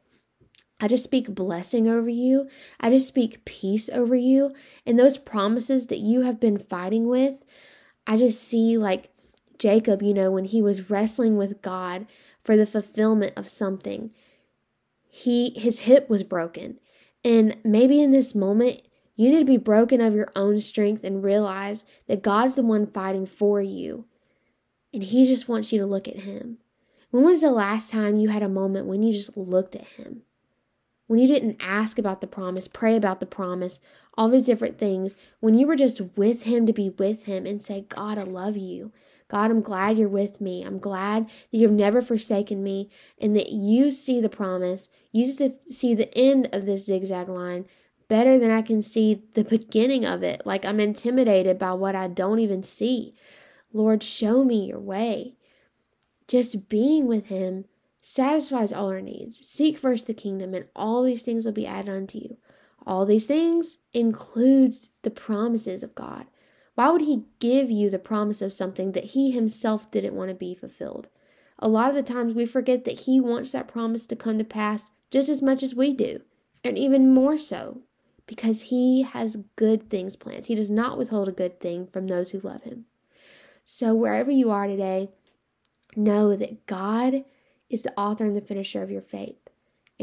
I 0.79 0.89
just 0.89 1.05
speak 1.05 1.33
blessing 1.33 1.87
over 1.87 2.09
you. 2.09 2.49
I 2.79 2.89
just 2.89 3.07
speak 3.07 3.45
peace 3.45 3.89
over 3.93 4.15
you. 4.15 4.53
And 4.85 4.99
those 4.99 5.17
promises 5.17 5.87
that 5.87 5.99
you 5.99 6.23
have 6.23 6.41
been 6.41 6.57
fighting 6.57 7.07
with, 7.07 7.45
I 8.05 8.17
just 8.17 8.43
see 8.43 8.77
like 8.77 9.09
Jacob, 9.57 10.01
you 10.01 10.13
know, 10.13 10.31
when 10.31 10.45
he 10.45 10.61
was 10.61 10.89
wrestling 10.89 11.37
with 11.37 11.61
God 11.61 12.05
for 12.43 12.57
the 12.57 12.65
fulfillment 12.65 13.33
of 13.35 13.47
something. 13.47 14.11
He 15.07 15.51
his 15.51 15.79
hip 15.79 16.09
was 16.09 16.23
broken. 16.23 16.79
And 17.23 17.57
maybe 17.63 18.01
in 18.01 18.11
this 18.11 18.35
moment, 18.35 18.81
you 19.15 19.29
need 19.29 19.39
to 19.39 19.45
be 19.45 19.57
broken 19.57 20.01
of 20.01 20.15
your 20.15 20.31
own 20.35 20.59
strength 20.59 21.03
and 21.03 21.23
realize 21.23 21.85
that 22.07 22.23
God's 22.23 22.55
the 22.55 22.63
one 22.63 22.87
fighting 22.87 23.25
for 23.25 23.61
you. 23.61 24.05
And 24.91 25.03
he 25.03 25.25
just 25.25 25.47
wants 25.47 25.71
you 25.71 25.79
to 25.79 25.85
look 25.85 26.07
at 26.07 26.17
him. 26.17 26.57
When 27.11 27.23
was 27.23 27.41
the 27.41 27.51
last 27.51 27.91
time 27.91 28.17
you 28.17 28.29
had 28.29 28.43
a 28.43 28.49
moment 28.49 28.87
when 28.87 29.03
you 29.03 29.13
just 29.13 29.37
looked 29.37 29.75
at 29.75 29.85
him? 29.85 30.23
when 31.07 31.19
you 31.19 31.27
didn't 31.27 31.57
ask 31.59 31.99
about 31.99 32.21
the 32.21 32.27
promise, 32.27 32.67
pray 32.67 32.95
about 32.95 33.19
the 33.19 33.25
promise, 33.25 33.79
all 34.15 34.29
these 34.29 34.45
different 34.45 34.77
things, 34.77 35.15
when 35.39 35.55
you 35.55 35.65
were 35.65 35.75
just 35.75 36.01
with 36.15 36.43
Him 36.43 36.65
to 36.65 36.73
be 36.73 36.89
with 36.89 37.23
Him 37.23 37.45
and 37.45 37.61
say, 37.61 37.85
God, 37.89 38.17
I 38.17 38.23
love 38.23 38.57
you. 38.57 38.91
God, 39.27 39.49
I'm 39.49 39.61
glad 39.61 39.97
you're 39.97 40.09
with 40.09 40.39
me. 40.39 40.63
I'm 40.63 40.77
glad 40.77 41.25
that 41.25 41.57
you've 41.57 41.71
never 41.71 42.01
forsaken 42.01 42.61
me 42.61 42.91
and 43.19 43.35
that 43.35 43.51
you 43.51 43.89
see 43.89 44.21
the 44.21 44.29
promise. 44.29 44.89
You 45.11 45.25
see 45.25 45.95
the 45.95 46.15
end 46.15 46.49
of 46.51 46.65
this 46.65 46.85
zigzag 46.85 47.29
line 47.29 47.65
better 48.07 48.37
than 48.37 48.51
I 48.51 48.61
can 48.61 48.81
see 48.83 49.23
the 49.33 49.43
beginning 49.43 50.05
of 50.05 50.21
it. 50.21 50.45
Like 50.45 50.65
I'm 50.65 50.79
intimidated 50.79 51.57
by 51.57 51.73
what 51.73 51.95
I 51.95 52.07
don't 52.07 52.39
even 52.39 52.61
see. 52.61 53.15
Lord, 53.71 54.03
show 54.03 54.43
me 54.43 54.67
your 54.67 54.79
way. 54.79 55.35
Just 56.27 56.69
being 56.69 57.07
with 57.07 57.27
Him 57.27 57.65
satisfies 58.01 58.71
all 58.71 58.89
our 58.89 59.01
needs. 59.01 59.47
Seek 59.47 59.79
first 59.79 60.05
the 60.05 60.13
kingdom, 60.13 60.53
and 60.53 60.65
all 60.75 61.01
these 61.01 61.23
things 61.23 61.45
will 61.45 61.53
be 61.53 61.65
added 61.65 61.89
unto 61.89 62.19
you. 62.19 62.37
All 62.85 63.05
these 63.05 63.27
things 63.27 63.77
includes 63.93 64.89
the 65.03 65.11
promises 65.11 65.83
of 65.83 65.95
God. 65.95 66.25
Why 66.75 66.89
would 66.89 67.01
he 67.01 67.25
give 67.39 67.69
you 67.69 67.89
the 67.89 67.99
promise 67.99 68.41
of 68.41 68.51
something 68.51 68.93
that 68.93 69.05
he 69.05 69.31
himself 69.31 69.89
didn't 69.91 70.15
want 70.15 70.29
to 70.29 70.35
be 70.35 70.55
fulfilled? 70.55 71.07
A 71.59 71.69
lot 71.69 71.89
of 71.89 71.95
the 71.95 72.03
times 72.03 72.33
we 72.33 72.45
forget 72.45 72.83
that 72.85 73.01
he 73.01 73.19
wants 73.19 73.51
that 73.51 73.67
promise 73.67 74.05
to 74.07 74.15
come 74.15 74.37
to 74.37 74.43
pass 74.43 74.91
just 75.11 75.29
as 75.29 75.41
much 75.41 75.61
as 75.61 75.75
we 75.75 75.93
do, 75.93 76.21
and 76.63 76.77
even 76.77 77.13
more 77.13 77.37
so, 77.37 77.81
because 78.25 78.63
he 78.63 79.03
has 79.03 79.37
good 79.55 79.89
things 79.89 80.15
planned. 80.15 80.47
He 80.47 80.55
does 80.55 80.71
not 80.71 80.97
withhold 80.97 81.27
a 81.27 81.33
good 81.33 81.59
thing 81.59 81.85
from 81.85 82.07
those 82.07 82.31
who 82.31 82.39
love 82.39 82.63
him. 82.63 82.85
So 83.63 83.93
wherever 83.93 84.31
you 84.31 84.49
are 84.49 84.65
today, 84.65 85.09
know 85.95 86.35
that 86.35 86.65
God 86.65 87.23
is 87.69 87.83
the 87.83 87.93
author 87.97 88.25
and 88.25 88.35
the 88.35 88.41
finisher 88.41 88.81
of 88.81 88.91
your 88.91 89.01
faith. 89.01 89.42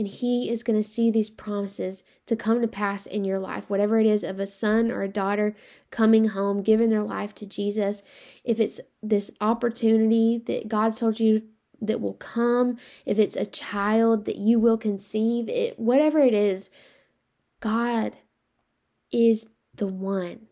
And 0.01 0.09
He 0.09 0.49
is 0.49 0.63
going 0.63 0.83
to 0.83 0.89
see 0.89 1.11
these 1.11 1.29
promises 1.29 2.03
to 2.25 2.35
come 2.35 2.63
to 2.63 2.67
pass 2.67 3.05
in 3.05 3.23
your 3.23 3.39
life, 3.39 3.69
whatever 3.69 4.01
it 4.01 4.07
is 4.07 4.25
of 4.25 4.41
a 4.41 4.47
son 4.47 4.91
or 4.91 5.03
a 5.03 5.09
daughter 5.09 5.55
coming 5.91 6.29
home, 6.29 6.63
giving 6.63 6.89
their 6.89 7.03
life 7.03 7.35
to 7.35 7.45
Jesus. 7.45 8.03
If 8.43 8.61
it's 8.61 8.81
this 9.03 9.31
opportunity 9.43 10.39
that 10.47 10.69
God's 10.69 10.99
told 11.01 11.21
you 11.21 11.43
that 11.83 12.01
will 12.01 12.15
come, 12.15 12.79
if 13.05 13.19
it's 13.19 13.37
a 13.37 13.45
child 13.45 14.25
that 14.25 14.39
you 14.39 14.59
will 14.59 14.79
conceive, 14.79 15.51
it 15.51 15.79
whatever 15.79 16.21
it 16.21 16.33
is, 16.33 16.71
God 17.61 18.17
is 19.13 19.45
the 19.75 19.87
one 19.87 20.47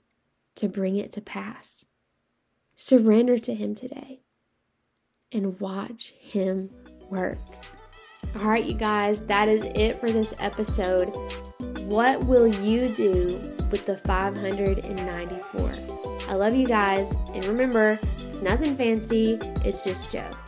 to 0.56 0.68
bring 0.68 0.96
it 0.96 1.10
to 1.12 1.22
pass. 1.22 1.86
Surrender 2.76 3.38
to 3.38 3.54
Him 3.54 3.74
today 3.74 4.20
and 5.32 5.58
watch 5.58 6.12
Him 6.18 6.68
work. 7.08 7.38
All 8.40 8.44
right, 8.44 8.64
you 8.64 8.74
guys, 8.74 9.26
that 9.26 9.48
is 9.48 9.64
it 9.64 9.96
for 9.98 10.10
this 10.10 10.32
episode. 10.38 11.06
What 11.88 12.24
will 12.26 12.46
you 12.46 12.94
do 12.94 13.40
with 13.72 13.84
the 13.84 13.96
594? 13.96 15.74
I 16.28 16.34
love 16.34 16.54
you 16.54 16.68
guys, 16.68 17.12
and 17.34 17.44
remember, 17.46 17.98
it's 18.20 18.40
nothing 18.40 18.76
fancy, 18.76 19.40
it's 19.64 19.82
just 19.82 20.12
Joy. 20.12 20.47